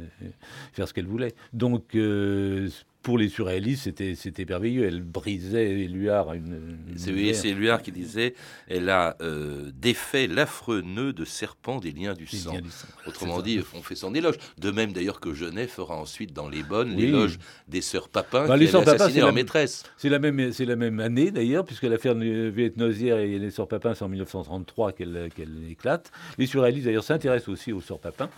faire 0.72 0.88
ce 0.88 0.94
qu'elle 0.94 1.06
voulait. 1.06 1.34
Donc 1.52 1.94
euh, 1.94 2.68
pour 3.08 3.16
les 3.16 3.30
surréalistes, 3.30 3.84
c'était 3.84 4.14
c'était 4.14 4.44
merveilleux. 4.44 4.84
Elle 4.86 5.00
brisait 5.00 5.70
Éluard 5.80 6.34
une. 6.34 6.76
une 6.90 6.98
C'est 6.98 7.48
Éluard 7.48 7.80
qui 7.80 7.90
disait 7.90 8.34
elle 8.68 8.90
a 8.90 9.16
euh, 9.22 9.70
défait 9.74 10.26
l'affreux 10.26 10.82
nœud 10.82 11.14
de 11.14 11.24
serpent 11.24 11.78
des 11.78 11.90
liens 11.90 12.12
du 12.12 12.26
sang. 12.26 12.52
liens 12.52 12.60
du 12.60 12.70
sang, 12.70 12.86
Autrement 13.06 13.40
dit, 13.40 13.60
on 13.74 13.80
fait 13.80 13.94
son 13.94 14.14
éloge. 14.14 14.34
De 14.58 14.70
même 14.70 14.92
d'ailleurs 14.92 15.20
que 15.20 15.32
Genet 15.32 15.68
fera 15.68 15.96
ensuite 15.96 16.34
dans 16.34 16.50
Les 16.50 16.62
Bonnes 16.62 16.90
Oui. 16.96 17.06
l'éloge 17.06 17.38
des 17.66 17.80
sœurs 17.80 18.10
Papin 18.10 18.46
qui 18.46 18.58
les 18.60 18.66
sœurs 18.66 18.82
assassiné 18.86 19.12
c'est 19.14 19.18
leur 19.20 19.28
la- 19.28 19.32
maîtresse. 19.34 19.84
C'est 19.96 20.10
la 20.10 20.18
même, 20.18 20.52
c'est 20.52 20.66
la 20.66 20.76
même 20.76 21.00
année 21.00 21.30
d'ailleurs, 21.30 21.64
puisque 21.64 21.84
l'affaire 21.84 22.14
Nozière 22.14 23.18
et 23.20 23.38
les 23.38 23.50
Sœurs 23.50 23.68
Papin, 23.68 23.94
c'est 23.94 24.04
en 24.04 24.08
1933 24.10 24.92
qu'elle 24.92 25.30
qu'elle 25.34 25.56
éclate. 25.70 26.10
Les 26.36 26.44
surréalistes 26.46 26.84
d'ailleurs 26.84 27.04
s'intéressent 27.04 27.48
aussi 27.48 27.72
aux 27.72 27.80
Sœurs 27.80 28.00
Papin, 28.00 28.28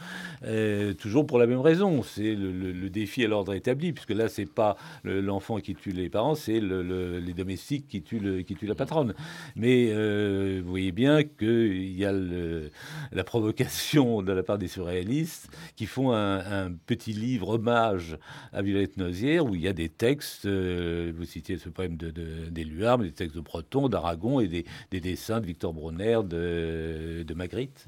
euh, 0.44 0.92
toujours 0.94 1.26
pour 1.26 1.40
la 1.40 1.48
même 1.48 1.58
raison. 1.60 2.04
C'est 2.04 2.36
le, 2.36 2.52
le- 2.52 2.70
le 2.72 2.88
défi 2.88 3.24
à 3.24 3.28
l'ordre 3.28 3.52
établi, 3.54 3.92
puisque 3.92 4.10
là, 4.10 4.28
c'est 4.28 4.46
pas 4.46 4.59
le- 5.02 5.20
l'enfant 5.20 5.58
qui 5.58 5.74
tue 5.74 5.90
les 5.92 6.08
parents, 6.08 6.34
c'est 6.34 6.60
le- 6.60 6.82
le- 6.82 7.18
les 7.18 7.34
domestiques 7.34 7.88
qui 7.88 8.02
tuent, 8.02 8.44
la 8.62 8.74
patronne. 8.74 9.14
Mais 9.56 9.90
euh, 9.92 10.60
vous 10.62 10.70
voyez 10.70 10.92
bien 10.92 11.22
qu'il 11.22 11.96
y 11.96 12.04
a 12.04 12.12
la 12.12 13.24
provocation 13.24 14.22
de 14.22 14.32
la 14.32 14.42
part 14.42 14.58
des 14.58 14.68
surréalistes 14.68 15.48
qui 15.76 15.86
font 15.86 16.12
un, 16.12 16.70
petit 16.86 17.12
livre 17.12 17.50
hommage 17.50 18.18
à 18.52 18.62
Violette 18.62 18.96
Nozière 18.96 19.44
où 19.46 19.54
il 19.54 19.60
y 19.60 19.68
a 19.68 19.72
des 19.72 19.88
textes, 19.88 20.46
euh, 20.46 21.12
vous 21.16 21.24
citiez 21.24 21.58
ce 21.58 21.68
poème 21.68 21.96
de, 21.96 22.10
de, 22.10 22.50
mais 22.98 23.04
des 23.06 23.12
textes 23.12 23.36
de 23.36 23.40
Breton, 23.40 23.88
d'Aragon 23.88 24.40
et 24.40 24.48
des, 24.48 24.64
des 24.90 25.00
dessins 25.00 25.40
de 25.40 25.46
Victor 25.46 25.72
Brunner, 25.72 26.20
de, 26.24 27.24
de 27.26 27.34
Magritte. 27.34 27.86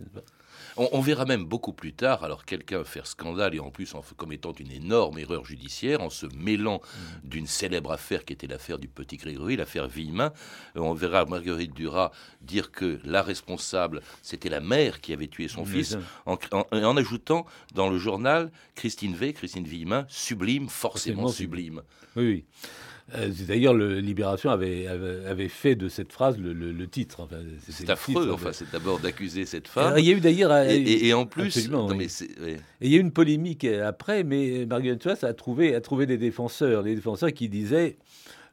On, 0.77 0.89
on 0.93 1.01
verra 1.01 1.25
même 1.25 1.45
beaucoup 1.45 1.73
plus 1.73 1.93
tard, 1.93 2.25
alors 2.25 2.45
quelqu'un 2.45 2.85
faire 2.85 3.07
scandale 3.07 3.55
et 3.55 3.61
en 3.61 3.71
plus 3.71 3.95
en 3.95 4.03
commettant 4.17 4.53
une 4.59 4.71
énorme 4.73 5.19
erreur 5.19 5.45
judiciaire, 5.45 6.01
en 6.01 6.11
se 6.11 6.27
mêlant 6.35 6.81
Mm. 6.83 7.29
d'une 7.29 7.47
célèbre 7.47 7.93
affaire 7.93 8.25
qui 8.25 8.33
était 8.33 8.47
l'affaire 8.47 8.79
du 8.79 8.89
petit 8.89 9.17
Grégory, 9.17 9.57
l'affaire 9.57 9.87
Villemin. 9.89 10.33
Euh, 10.77 10.81
On 10.81 10.95
verra 10.95 11.25
Marguerite 11.25 11.75
Duras 11.75 12.11
dire 12.41 12.71
que 12.73 13.01
la 13.05 13.23
responsable, 13.23 14.01
c'était 14.23 14.49
la 14.49 14.61
mère 14.61 15.01
qui 15.01 15.13
avait 15.13 15.29
tué 15.29 15.49
son 15.49 15.65
fils, 15.65 15.97
en, 16.27 16.37
en- 16.53 16.67
en 16.73 16.97
ajoutant 16.97 17.47
dans 17.75 17.89
le 17.91 17.99
journal 17.99 18.51
Christine 18.75 19.15
V, 19.15 19.33
Christine 19.33 19.65
Villemin, 19.65 20.07
sublime, 20.09 20.69
forcément 20.69 21.23
Forcément 21.23 21.29
sublime. 21.29 21.83
Oui, 22.17 22.25
oui. 22.27 22.45
Euh, 23.15 23.31
c'est 23.35 23.47
D'ailleurs, 23.47 23.75
le 23.75 23.99
Libération 24.01 24.51
avait, 24.51 24.87
avait, 24.87 25.27
avait 25.27 25.49
fait 25.49 25.75
de 25.75 25.89
cette 25.89 26.13
phrase 26.13 26.39
le, 26.39 26.53
le- 26.53 26.73
le 26.73 26.87
titre. 26.87 27.21
Enfin, 27.21 27.37
C'est 27.69 27.91
affreux, 27.91 28.23
titre, 28.23 28.33
enfin, 28.35 28.51
c'est 28.53 28.71
d'abord 28.71 29.01
d'accuser 29.01 29.45
cette 29.45 29.69
femme. 29.69 29.87
Alors, 29.89 29.99
il 29.99 30.07
y 30.07 30.11
a 30.13 30.17
eu 30.17 30.21
d'ailleurs. 30.21 30.53
euh, 30.53 30.67
Et, 30.69 30.77
et- 30.77 31.07
et 31.09 31.15
en 31.15 31.27
plus, 31.27 31.47
Absolument, 31.47 31.85
non, 31.89 31.91
oui. 31.91 31.97
mais 31.99 32.09
c'est- 32.09 32.41
ouais. 32.41 32.53
Et 32.81 32.87
il 32.87 32.91
y 32.93 32.95
a 32.95 32.99
eu 32.99 33.01
une 33.01 33.13
polémique 33.13 33.65
après, 33.65 34.25
mais 34.25 34.65
Marguerite 34.67 35.03
Duras 35.03 35.19
a 35.23 35.35
trouvé, 35.35 35.75
a 35.75 35.81
trouvé 35.81 36.07
des 36.07 36.17
défenseurs, 36.17 36.83
des 36.85 36.95
défenseurs 36.95 37.33
qui 37.33 37.49
disaient 37.49 37.97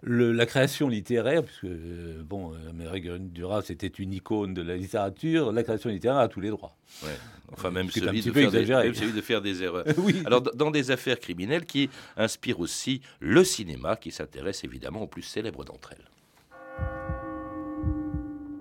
le- 0.01 0.31
la 0.31 0.45
création 0.45 0.88
littéraire, 0.88 1.43
puisque 1.43 1.65
euh, 1.65 2.21
bon, 2.23 2.53
euh, 2.53 2.71
Marguerite 2.73 3.33
Duras 3.33 3.63
était 3.69 3.88
une 3.88 4.13
icône 4.13 4.53
de 4.53 4.62
la 4.62 4.75
littérature, 4.77 5.51
la 5.51 5.63
création 5.63 5.89
littéraire 5.89 6.19
a 6.19 6.27
tous 6.27 6.39
les 6.39 6.49
droits. 6.49 6.75
Ouais. 7.03 7.09
Enfin, 7.51 7.71
même 7.71 7.89
C'est 7.91 8.01
un 8.03 8.07
celui, 8.07 8.19
petit 8.21 8.27
de 8.29 8.33
peu 8.33 8.41
faire 8.41 8.51
des, 8.51 8.57
exagéré. 8.59 8.83
même 8.85 8.93
celui 8.95 9.12
de 9.13 9.21
faire 9.21 9.41
des 9.41 9.63
erreurs. 9.63 9.85
Oui. 9.97 10.21
Alors, 10.25 10.41
dans 10.41 10.71
des 10.71 10.91
affaires 10.91 11.19
criminelles 11.19 11.65
qui 11.65 11.89
inspirent 12.15 12.59
aussi 12.59 13.01
le 13.19 13.43
cinéma, 13.43 13.95
qui 13.95 14.12
s'intéresse 14.12 14.63
évidemment 14.63 15.01
aux 15.01 15.07
plus 15.07 15.23
célèbres 15.23 15.65
d'entre 15.65 15.93
elles. 15.93 16.05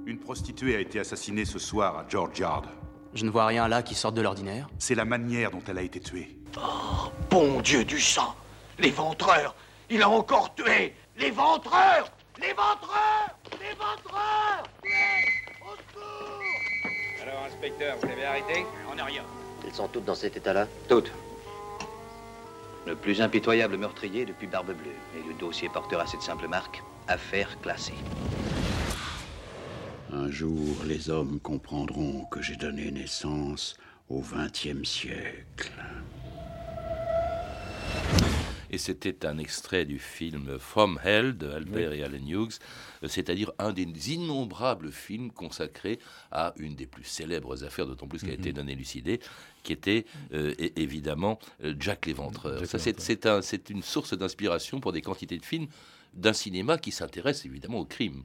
Une 0.06 0.18
prostituée 0.18 0.74
a 0.76 0.80
été 0.80 0.98
assassinée 1.00 1.44
ce 1.44 1.58
soir 1.58 1.98
à 1.98 2.06
George 2.08 2.38
Yard. 2.38 2.66
Je 3.14 3.24
ne 3.24 3.30
vois 3.30 3.46
rien 3.46 3.68
là 3.68 3.82
qui 3.82 3.94
sorte 3.94 4.14
de 4.14 4.22
l'ordinaire. 4.22 4.68
C'est 4.78 4.94
la 4.94 5.04
manière 5.04 5.50
dont 5.50 5.62
elle 5.68 5.78
a 5.78 5.82
été 5.82 6.00
tuée. 6.00 6.36
Bon 7.30 7.60
Dieu 7.60 7.84
du 7.84 8.00
sang 8.00 8.34
L'éventreur 8.78 9.54
Il 9.90 10.02
a 10.02 10.08
encore 10.08 10.54
tué 10.54 10.94
L'éventreur 11.18 12.12
L'éventreur 12.40 13.36
L'éventreur 13.60 14.62
Alors, 17.20 17.44
inspecteur, 17.44 17.96
vous 18.00 18.06
l'avez 18.06 18.24
arrêté? 18.24 18.64
On 18.90 18.94
n'a 18.94 19.04
rien. 19.04 19.24
Ils 19.66 19.74
sont 19.74 19.88
toutes 19.88 20.04
dans 20.04 20.14
cet 20.14 20.36
état-là? 20.36 20.68
Toutes. 20.88 21.10
Le 22.86 22.94
plus 22.94 23.20
impitoyable 23.20 23.76
meurtrier 23.76 24.26
depuis 24.26 24.46
Barbe 24.46 24.72
Bleue. 24.72 24.94
Et 25.18 25.26
le 25.26 25.34
dossier 25.34 25.68
portera 25.68 26.06
cette 26.06 26.22
simple 26.22 26.46
marque. 26.46 26.82
Affaire 27.08 27.60
classée. 27.62 27.94
Un 30.12 30.30
jour, 30.30 30.76
les 30.84 31.10
hommes 31.10 31.40
comprendront 31.40 32.26
que 32.26 32.40
j'ai 32.40 32.56
donné 32.56 32.92
naissance 32.92 33.76
au 34.08 34.20
XXe 34.20 34.88
siècle. 34.88 35.72
Et 38.70 38.78
c'était 38.78 39.24
un 39.26 39.38
extrait 39.38 39.84
du 39.84 39.98
film 39.98 40.58
From 40.58 40.98
Hell 41.04 41.36
de 41.36 41.48
Albert 41.48 41.92
et 41.92 42.02
Allen 42.02 42.28
Hughes, 42.28 42.58
euh, 43.02 43.08
c'est-à-dire 43.08 43.50
un 43.58 43.72
des 43.72 44.12
innombrables 44.12 44.92
films 44.92 45.30
consacrés 45.30 45.98
à 46.30 46.52
une 46.58 46.74
des 46.74 46.86
plus 46.86 47.04
célèbres 47.04 47.64
affaires, 47.64 47.86
d'autant 47.86 48.06
plus 48.06 48.20
qu'elle 48.20 48.30
a 48.30 48.34
été 48.34 48.52
non 48.52 48.66
élucidée, 48.66 49.20
qui 49.62 49.72
était 49.72 50.04
euh, 50.32 50.54
évidemment 50.76 51.38
euh, 51.64 51.74
Jack 51.78 52.06
l'Éventreur. 52.06 52.60
Ça, 52.66 52.78
c'est, 52.78 53.00
c'est 53.00 53.26
un- 53.26 53.42
c'est 53.42 53.70
une 53.70 53.82
source 53.82 54.12
d'inspiration 54.16 54.80
pour 54.80 54.92
des 54.92 55.02
quantités 55.02 55.38
de 55.38 55.44
films 55.44 55.68
d'un 56.14 56.32
cinéma 56.32 56.78
qui 56.78 56.90
s'intéresse 56.90 57.44
évidemment 57.44 57.78
au 57.80 57.84
crime. 57.84 58.22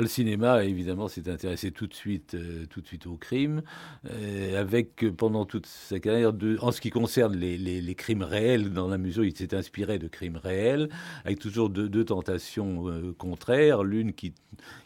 Le 0.00 0.06
cinéma, 0.06 0.64
évidemment, 0.64 1.08
s'est 1.08 1.28
intéressé 1.28 1.70
tout 1.70 1.86
de 1.86 1.94
suite, 1.94 2.34
euh, 2.34 2.66
tout 2.66 2.80
de 2.80 2.86
suite 2.86 3.06
au 3.06 3.16
crime, 3.16 3.62
euh, 4.10 4.60
avec 4.60 5.04
pendant 5.16 5.44
toute 5.44 5.66
sa 5.66 6.00
carrière, 6.00 6.32
en 6.60 6.72
ce 6.72 6.80
qui 6.80 6.90
concerne 6.90 7.36
les, 7.36 7.94
crimes 7.94 8.22
réels, 8.22 8.72
dans 8.72 8.88
la 8.88 8.98
mesure 8.98 9.22
où 9.22 9.26
il 9.26 9.36
s'est 9.36 9.54
inspiré 9.54 9.98
de 9.98 10.08
crimes 10.08 10.38
réels, 10.42 10.88
avec 11.24 11.38
toujours 11.38 11.70
deux, 11.70 12.04
tentations 12.04 12.88
euh, 12.88 13.14
contraires, 13.16 13.82
l'une 13.82 14.12
qui, 14.12 14.34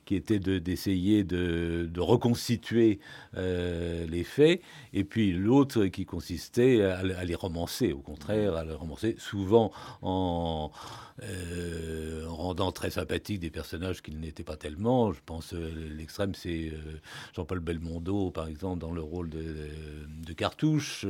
qui 0.08 0.16
était 0.16 0.38
d'essayer 0.38 1.22
de, 1.22 1.90
reconstituer 1.98 2.98
les 3.34 4.24
faits, 4.24 4.62
et 4.94 5.04
puis 5.04 5.32
l'autre 5.32 5.86
qui 5.86 6.06
consistait 6.06 6.82
à, 6.82 7.24
les 7.24 7.34
romancer, 7.34 7.92
au 7.92 8.00
contraire, 8.00 8.56
à 8.56 8.64
les 8.64 8.72
romancer, 8.72 9.16
souvent 9.18 9.70
en 10.00 10.70
euh, 11.24 12.26
en 12.28 12.36
rendant 12.36 12.70
très 12.70 12.90
sympathiques 12.90 13.40
des 13.40 13.50
personnages 13.50 14.02
qui 14.02 14.14
n'étaient 14.14 14.44
pas 14.44 14.56
tellement. 14.56 15.12
Je 15.12 15.18
pense 15.26 15.52
euh, 15.52 15.72
l'extrême, 15.96 16.32
c'est 16.34 16.68
euh, 16.68 17.00
Jean-Paul 17.34 17.58
Belmondo, 17.58 18.30
par 18.30 18.46
exemple, 18.46 18.78
dans 18.78 18.92
le 18.92 19.00
rôle 19.00 19.28
de, 19.28 20.32
Cartouche. 20.36 21.04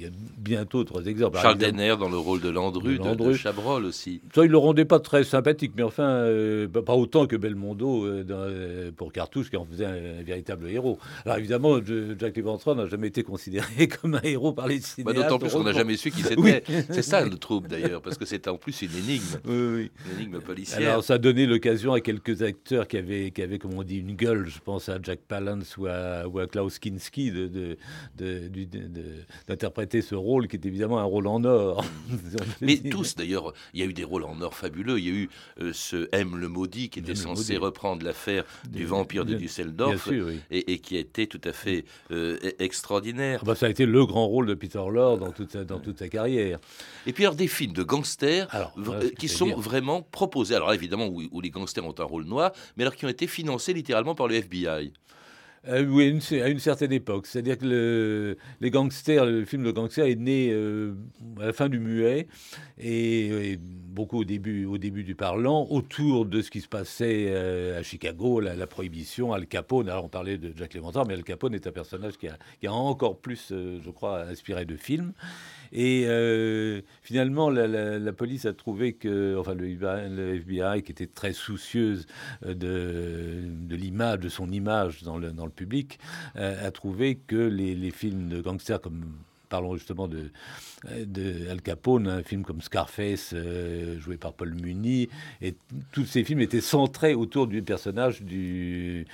Y 0.00 0.06
a 0.06 0.10
bien 0.38 0.64
d'autres 0.64 1.08
exemples. 1.08 1.38
Charles 1.40 1.58
Denner 1.58 1.94
dans 1.98 2.08
le 2.08 2.18
rôle 2.18 2.40
de 2.40 2.48
Landru, 2.48 2.98
de, 2.98 3.14
de, 3.14 3.32
Chabrol 3.34 3.84
aussi. 3.84 4.20
Ça, 4.34 4.44
il 4.44 4.50
le 4.50 4.58
rendait 4.58 4.84
pas 4.84 5.00
très 5.00 5.24
sympathique, 5.24 5.72
mais 5.76 5.82
enfin, 5.82 6.26
pas 6.84 6.94
autant 6.94 7.26
que 7.26 7.36
Belmondo 7.36 8.06
pour 8.96 9.12
Cartouche, 9.12 9.50
qui 9.50 9.56
en 9.56 9.64
faisait 9.64 9.86
un, 9.86 10.22
véritable 10.22 10.68
héros. 10.68 10.98
Alors 11.24 11.38
évidemment, 11.38 11.78
Jacques 12.18 12.36
Léventreur 12.36 12.76
n'a 12.76 12.86
jamais 12.86 13.08
été 13.08 13.22
considéré 13.22 13.88
comme 14.00 14.14
un 14.14 14.22
héros 14.22 14.52
par 14.52 14.66
les 14.66 14.78
bah, 14.78 14.82
cinéastes. 14.82 15.16
D'autant 15.16 15.38
plus 15.38 15.52
qu'on 15.52 15.64
n'a 15.64 15.72
jamais 15.72 15.96
su 15.96 16.10
qui 16.10 16.22
c'était. 16.22 16.62
C'est 16.90 17.02
ça 17.02 17.24
le 17.24 17.36
trouble 17.36 17.68
d'ailleurs, 17.68 18.02
parce 18.02 18.18
que 18.18 18.24
c'est 18.24 18.48
en 18.48 18.56
plus 18.56 18.82
une 18.82 18.96
énigme. 18.96 19.24
Une 19.44 19.88
énigme 20.18 20.40
policière. 20.40 20.90
Alors, 20.90 21.04
ça 21.04 21.14
a 21.14 21.18
donné 21.18 21.46
l'occasion 21.46 21.92
à 21.92 22.00
quelques 22.00 22.42
acteurs 22.42 22.86
qui 22.86 22.96
avaient, 22.96 23.30
qui 23.30 23.42
avaient, 23.42 23.58
comme 23.58 23.74
on 23.74 23.82
dit, 23.82 23.98
une 23.98 24.14
gueule. 24.14 24.46
Je 24.48 24.58
pense 24.58 24.88
à 24.88 24.98
Jack 25.02 25.20
Palance 25.20 25.76
ou 25.76 25.86
à, 25.86 26.26
ou 26.26 26.38
à 26.38 26.46
Klaus 26.46 26.78
Kinski 26.78 27.32
d'interpréter 29.46 29.83
ce 29.92 30.14
rôle 30.14 30.48
qui 30.48 30.56
est 30.56 30.66
évidemment 30.66 30.98
un 30.98 31.04
rôle 31.04 31.26
en 31.26 31.42
or. 31.44 31.84
Mais 32.60 32.76
tous, 32.76 33.14
d'ailleurs, 33.14 33.52
il 33.72 33.80
y 33.80 33.82
a 33.82 33.86
eu 33.86 33.92
des 33.92 34.04
rôles 34.04 34.24
en 34.24 34.40
or 34.40 34.54
fabuleux. 34.54 34.98
Il 34.98 35.04
y 35.04 35.08
a 35.08 35.14
eu 35.14 35.30
euh, 35.60 35.72
ce 35.72 36.08
M 36.12 36.36
le 36.36 36.48
maudit 36.48 36.88
qui 36.88 36.98
était 37.00 37.14
censé 37.14 37.56
reprendre 37.56 38.04
l'affaire 38.04 38.44
du 38.68 38.84
vampire 38.84 39.24
de 39.24 39.34
Düsseldorf 39.34 40.10
et, 40.50 40.78
qui 40.78 40.96
a 40.96 41.00
été 41.00 41.26
tout 41.26 41.40
à 41.44 41.52
fait 41.52 41.84
euh, 42.10 42.38
e-, 42.42 42.62
extraordinaire. 42.62 43.40
Ah 43.42 43.46
bah, 43.46 43.54
ça 43.54 43.66
a 43.66 43.68
été 43.68 43.86
le 43.86 44.06
grand 44.06 44.26
rôle 44.26 44.46
de 44.46 44.54
Peter 44.54 44.82
Lorre 44.90 45.18
dans 45.18 45.32
toute 45.32 45.52
sa, 45.52 45.64
dans 45.64 45.78
toute 45.78 45.98
sa 45.98 46.08
carrière. 46.08 46.58
Et 47.06 47.12
puis 47.12 47.24
alors 47.24 47.36
des 47.36 47.48
films 47.48 47.72
de 47.72 47.82
gangsters 47.82 48.48
euh, 48.78 49.10
qui 49.18 49.28
sont 49.28 49.56
vraiment 49.56 50.02
proposés. 50.02 50.54
Alors 50.54 50.72
évidemment, 50.72 51.08
où, 51.08 51.40
les 51.40 51.50
gangsters 51.50 51.84
ont 51.84 51.94
un 51.98 52.04
rôle 52.04 52.24
noir, 52.24 52.52
mais 52.76 52.84
alors 52.84 52.94
qui 52.94 53.06
ont 53.06 53.10
été 53.10 53.26
financés 53.26 53.72
littéralement 53.72 54.14
par 54.14 54.28
le 54.28 54.36
FBI. 54.36 54.92
Euh, 55.68 55.86
oui, 55.86 56.20
à 56.42 56.48
une 56.48 56.58
certaine 56.58 56.92
époque. 56.92 57.26
C'est-à-dire 57.26 57.56
que 57.56 57.64
le, 57.64 58.36
les 58.60 58.70
gangsters, 58.70 59.24
le 59.24 59.44
film 59.44 59.64
de 59.64 59.70
gangsters 59.70 60.06
est 60.06 60.14
né 60.14 60.50
euh, 60.52 60.94
à 61.40 61.46
la 61.46 61.52
fin 61.52 61.68
du 61.68 61.78
muet 61.78 62.28
et, 62.78 63.58
beaucoup 63.60 64.20
au 64.20 64.24
début, 64.24 64.66
au 64.66 64.76
début 64.76 65.04
du 65.04 65.14
parlant, 65.14 65.66
autour 65.70 66.26
de 66.26 66.42
ce 66.42 66.50
qui 66.50 66.60
se 66.60 66.68
passait 66.68 67.34
à 67.76 67.82
Chicago, 67.82 68.40
la, 68.40 68.66
prohibition, 68.66 69.32
Al 69.32 69.46
Capone. 69.46 69.88
Alors 69.88 70.06
on 70.06 70.08
parlait 70.08 70.36
de 70.36 70.52
Jack 70.56 70.74
Léventreur, 70.74 71.06
mais 71.06 71.14
Al 71.14 71.22
Capone 71.22 71.54
est 71.54 71.66
un 71.66 71.72
personnage 71.72 72.14
qui 72.18 72.26
a, 72.66 72.72
encore 72.72 73.20
plus, 73.20 73.50
je 73.50 73.90
crois, 73.90 74.22
inspiré 74.22 74.64
de 74.64 74.76
films. 74.76 75.12
Et 75.74 76.04
euh, 76.06 76.82
finalement, 77.02 77.50
la, 77.50 78.12
police 78.12 78.46
a 78.46 78.52
trouvé 78.52 78.92
que, 78.92 79.36
enfin, 79.36 79.54
le 79.54 80.36
FBI, 80.36 80.82
qui 80.82 80.92
était 80.92 81.08
très 81.08 81.32
soucieuse 81.32 82.06
euh, 82.46 82.54
de, 82.54 83.74
l'image, 83.74 84.20
de 84.20 84.28
son 84.28 84.52
image 84.52 85.02
dans 85.02 85.18
le, 85.18 85.32
dans 85.32 85.46
le 85.46 85.50
public, 85.54 85.98
euh, 86.36 86.66
a 86.66 86.70
trouvé 86.70 87.16
que 87.16 87.36
les, 87.36 87.74
les 87.74 87.90
films 87.90 88.28
de 88.28 88.40
gangsters 88.40 88.80
comme 88.80 89.14
parlons 89.54 89.76
justement 89.76 90.08
de, 90.08 90.30
de 91.04 91.48
Al 91.48 91.62
Capone, 91.62 92.08
un 92.08 92.22
film 92.24 92.42
comme 92.42 92.60
Scarface, 92.60 93.30
euh, 93.34 94.00
joué 94.00 94.16
par 94.16 94.32
Paul 94.32 94.52
Muni, 94.52 95.08
et 95.40 95.54
tous 95.92 96.06
ces 96.06 96.24
films 96.24 96.40
étaient 96.40 96.60
centrés 96.60 97.14
autour 97.14 97.46
du 97.46 97.62
personnage 97.62 98.22
du, 98.22 99.06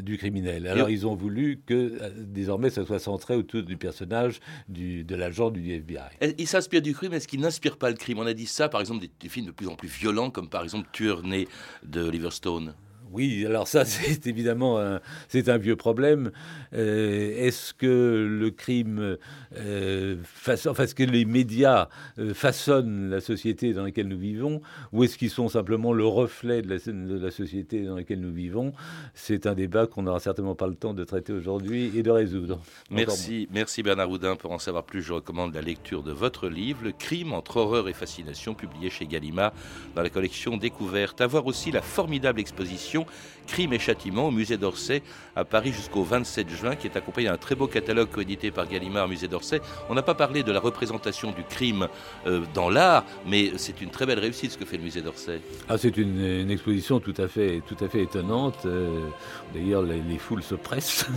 du 0.00 0.16
criminel. 0.16 0.66
Alors 0.66 0.88
ils 0.88 1.06
ont 1.06 1.14
voulu 1.14 1.60
que 1.66 1.74
euh, 2.00 2.10
désormais 2.16 2.70
ça 2.70 2.86
soit 2.86 3.00
centré 3.00 3.34
autour 3.34 3.64
du 3.64 3.76
personnage 3.76 4.40
du, 4.66 5.04
de 5.04 5.14
l'agent 5.14 5.50
du 5.50 5.70
FBI. 5.72 6.34
Il 6.38 6.48
s'inspire 6.48 6.80
du 6.80 6.94
crime, 6.94 7.12
est-ce 7.12 7.28
qu'il 7.28 7.40
n'inspire 7.40 7.76
pas 7.76 7.90
le 7.90 7.96
crime? 7.96 8.18
On 8.18 8.26
a 8.26 8.32
dit 8.32 8.46
ça, 8.46 8.70
par 8.70 8.80
exemple, 8.80 9.00
des, 9.00 9.10
des, 9.20 9.28
films 9.28 9.46
de 9.46 9.50
plus 9.50 9.68
en 9.68 9.74
plus 9.74 9.88
violents, 9.88 10.30
comme 10.30 10.48
par 10.48 10.62
exemple 10.62 10.88
Tueur 10.92 11.22
né 11.22 11.48
de 11.84 12.00
Oliver 12.00 12.30
Stone. 12.30 12.74
Oui, 13.12 13.44
alors 13.46 13.68
ça, 13.68 13.84
c'est 13.84 14.26
évidemment 14.26 14.78
un, 14.80 15.00
c'est 15.28 15.48
un 15.48 15.58
vieux 15.58 15.76
problème. 15.76 16.32
Euh, 16.72 17.46
est-ce 17.46 17.74
que 17.74 18.26
le 18.28 18.50
crime, 18.50 19.18
euh, 19.56 20.16
enfin, 20.46 20.54
est-ce 20.54 20.94
que 20.94 21.02
les 21.02 21.24
médias 21.24 21.88
euh, 22.18 22.32
façonnent 22.32 23.10
la 23.10 23.20
société 23.20 23.74
dans 23.74 23.84
laquelle 23.84 24.08
nous 24.08 24.18
vivons, 24.18 24.62
ou 24.92 25.04
est-ce 25.04 25.18
qu'ils 25.18 25.30
sont 25.30 25.48
simplement 25.48 25.92
le 25.92 26.06
reflet 26.06 26.62
de 26.62 26.68
la, 26.68 26.78
de 26.78 27.24
la 27.24 27.30
société 27.30 27.84
dans 27.84 27.96
laquelle 27.96 28.20
nous 28.20 28.32
vivons? 28.32 28.72
C'est 29.14 29.46
un 29.46 29.54
débat 29.54 29.86
qu'on 29.86 30.04
n'aura 30.04 30.20
certainement 30.20 30.54
pas 30.54 30.66
le 30.66 30.74
temps 30.74 30.94
de 30.94 31.04
traiter 31.04 31.32
aujourd'hui 31.32 31.92
et 31.96 32.02
de 32.02 32.10
résoudre. 32.10 32.60
Merci, 32.90 33.48
merci 33.52 33.82
Bernard 33.82 34.10
Houdin. 34.10 34.36
Pour 34.36 34.52
en 34.52 34.58
savoir 34.58 34.84
plus, 34.84 35.02
je 35.02 35.12
recommande 35.12 35.54
la 35.54 35.62
lecture 35.62 36.02
de 36.02 36.12
votre 36.12 36.48
livre, 36.48 36.80
Le 36.84 36.92
crime 36.92 37.32
entre 37.32 37.58
horreur 37.58 37.88
et 37.88 37.92
fascination, 37.92 38.54
publié 38.54 38.88
chez 38.90 39.06
Gallimard 39.06 39.52
dans 39.94 40.02
la 40.02 40.10
collection 40.10 40.56
Découverte. 40.56 41.20
À 41.20 41.26
voir 41.26 41.46
aussi 41.46 41.70
la 41.70 41.82
formidable 41.82 42.40
exposition 42.40 43.01
Crime 43.46 43.72
et 43.72 43.78
Châtiment 43.78 44.28
au 44.28 44.30
musée 44.30 44.56
d'Orsay 44.56 45.02
à 45.36 45.44
Paris 45.44 45.72
jusqu'au 45.72 46.02
27 46.02 46.48
juin, 46.50 46.76
qui 46.76 46.86
est 46.86 46.96
accompagné 46.96 47.28
d'un 47.28 47.36
très 47.36 47.54
beau 47.54 47.66
catalogue 47.66 48.10
coédité 48.10 48.50
par 48.50 48.68
Gallimard 48.68 49.08
musée 49.08 49.28
d'Orsay. 49.28 49.60
On 49.88 49.94
n'a 49.94 50.02
pas 50.02 50.14
parlé 50.14 50.42
de 50.42 50.52
la 50.52 50.60
représentation 50.60 51.32
du 51.32 51.42
crime 51.42 51.88
euh, 52.26 52.42
dans 52.54 52.70
l'art, 52.70 53.04
mais 53.26 53.52
c'est 53.56 53.80
une 53.80 53.90
très 53.90 54.06
belle 54.06 54.18
réussite 54.18 54.52
ce 54.52 54.58
que 54.58 54.64
fait 54.64 54.76
le 54.76 54.84
musée 54.84 55.02
d'Orsay. 55.02 55.40
Ah, 55.68 55.78
c'est 55.78 55.96
une, 55.96 56.50
exposition 56.50 57.00
tout 57.00 57.14
à 57.18 57.28
fait, 57.28 57.62
étonnante. 57.94 58.66
Euh, 58.66 59.06
d'ailleurs, 59.54 59.82
les, 59.82 60.18
foules 60.18 60.42
se 60.42 60.54
pressent. 60.54 61.06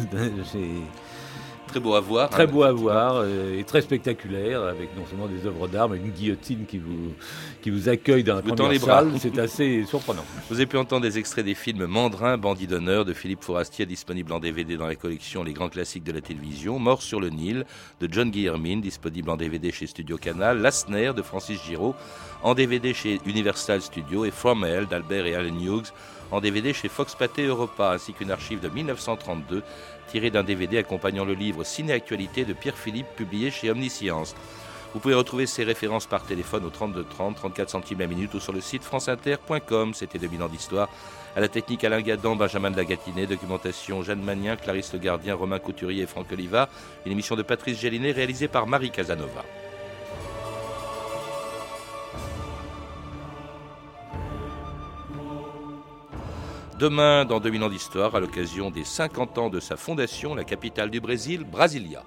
Très 1.68 1.80
beau 1.80 1.96
à 1.96 2.00
voir. 2.00 2.30
Très 2.30 2.48
beau 2.48 2.64
à 2.64 2.72
voir 2.72 3.16
euh, 3.18 3.58
et 3.58 3.64
très 3.64 3.82
spectaculaire, 3.82 4.64
avec 4.64 4.96
non 4.98 5.06
seulement 5.06 5.28
des 5.28 5.46
œuvres 5.46 5.68
d'art, 5.68 5.90
mais 5.90 5.98
une 5.98 6.12
guillotine 6.12 6.66
qui 6.66 6.78
vous, 6.78 7.14
qui 7.62 7.70
vous 7.70 7.90
accueille 7.90 8.24
dans 8.24 8.36
la 8.36 8.42
première 8.42 8.82
salle. 8.82 9.12
C'est 9.20 9.38
assez 9.40 9.84
surprenant. 9.86 10.24
Vous 10.50 10.56
avez 10.56 10.66
pu 10.66 10.78
entendre 10.78 11.02
des 11.02 11.18
extraits 11.18 11.46
des 11.46 11.56
films 11.56 11.86
Mandrin, 11.86 12.38
Bandit 12.38 12.68
d'honneur 12.68 13.06
de 13.06 13.14
Philippe 13.14 13.44
Fourastier, 13.44 13.86
disponible 13.86 14.32
en 14.34 14.40
DVD 14.40 14.78
dans 14.78 14.88
la 14.88 14.96
collection 14.96 15.44
Les 15.44 15.54
Grands 15.54 15.70
Classiques 15.70 16.04
de 16.04 16.12
la 16.12 16.22
télévision, 16.22 16.80
Mort 16.80 17.02
sur 17.02 17.20
le 17.20 17.30
Nil 17.30 17.66
de 18.00 18.08
John 18.12 18.30
Guillermin, 18.30 18.78
disponible 18.78 19.30
en 19.30 19.38
DVD 19.38 19.72
chez 19.72 19.88
Studio 19.88 20.18
Canal, 20.18 20.60
Lasner 20.60 21.12
de 21.16 21.22
Francis 21.22 21.62
Giraud, 21.64 21.96
en 22.44 22.54
DVD 22.54 22.94
chez 22.94 23.20
Universal 23.26 23.82
Studios 23.82 24.26
et 24.26 24.32
From 24.32 24.64
Hell 24.64 24.86
d'Albert 24.86 25.26
et 25.26 25.36
Alan 25.36 25.60
Hughes, 25.60 25.92
en 26.32 26.42
DVD 26.42 26.74
chez 26.74 26.90
Fox 26.90 27.16
Pathé 27.16 27.44
Europa, 27.44 27.92
ainsi 27.92 28.14
qu'une 28.14 28.32
archive 28.32 28.60
de 28.60 28.70
1932 28.70 29.64
tirée 30.08 30.30
d'un 30.30 30.44
DVD 30.44 30.78
accompagnant 30.78 31.26
le 31.26 31.34
livre 31.34 31.64
Ciné-Actualité 31.64 32.46
de 32.46 32.54
Pierre 32.54 32.78
Philippe, 32.78 33.08
publié 33.16 33.52
chez 33.52 33.72
Omniscience. 33.72 34.36
Vous 34.94 35.02
pouvez 35.02 35.14
retrouver 35.14 35.46
ces 35.46 35.66
références 35.66 36.06
par 36.06 36.24
téléphone 36.24 36.64
au 36.64 36.70
32 36.70 37.04
30, 37.04 37.36
34 37.36 37.70
centimes 37.70 38.00
la 38.00 38.08
minute 38.08 38.34
ou 38.34 38.40
sur 38.40 38.54
le 38.54 38.62
site 38.62 38.84
franceinter.com. 38.84 39.94
C'était 39.94 40.20
2000 40.20 40.44
ans 40.44 40.48
d'histoire. 40.48 40.88
À 41.36 41.42
la 41.42 41.50
technique 41.50 41.84
Alain 41.84 42.02
Gadan, 42.02 42.38
Benjamin 42.38 42.72
de 42.72 43.26
documentation 43.26 44.04
Jeanne 44.04 44.24
Magnien, 44.24 44.56
Clarisse 44.56 44.94
Le 44.94 45.00
Gardien, 45.00 45.36
Romain 45.36 45.60
Couturier 45.60 46.04
et 46.04 46.08
Franck 46.08 46.32
Oliva. 46.32 46.70
Une 47.06 47.12
émission 47.12 47.36
de 47.36 47.42
Patrice 47.42 47.78
Gélinet 47.78 48.14
réalisée 48.14 48.48
par 48.48 48.68
Marie 48.68 48.92
Casanova. 48.92 49.44
Demain, 56.78 57.24
dans 57.24 57.40
2000 57.40 57.64
ans 57.64 57.70
d'histoire, 57.70 58.16
à 58.16 58.20
l'occasion 58.20 58.70
des 58.70 58.84
50 58.84 59.38
ans 59.38 59.50
de 59.50 59.62
sa 59.62 59.78
fondation, 59.78 60.36
la 60.36 60.44
capitale 60.44 60.90
du 60.90 61.00
Brésil, 61.00 61.46
Brasilia. 61.46 62.04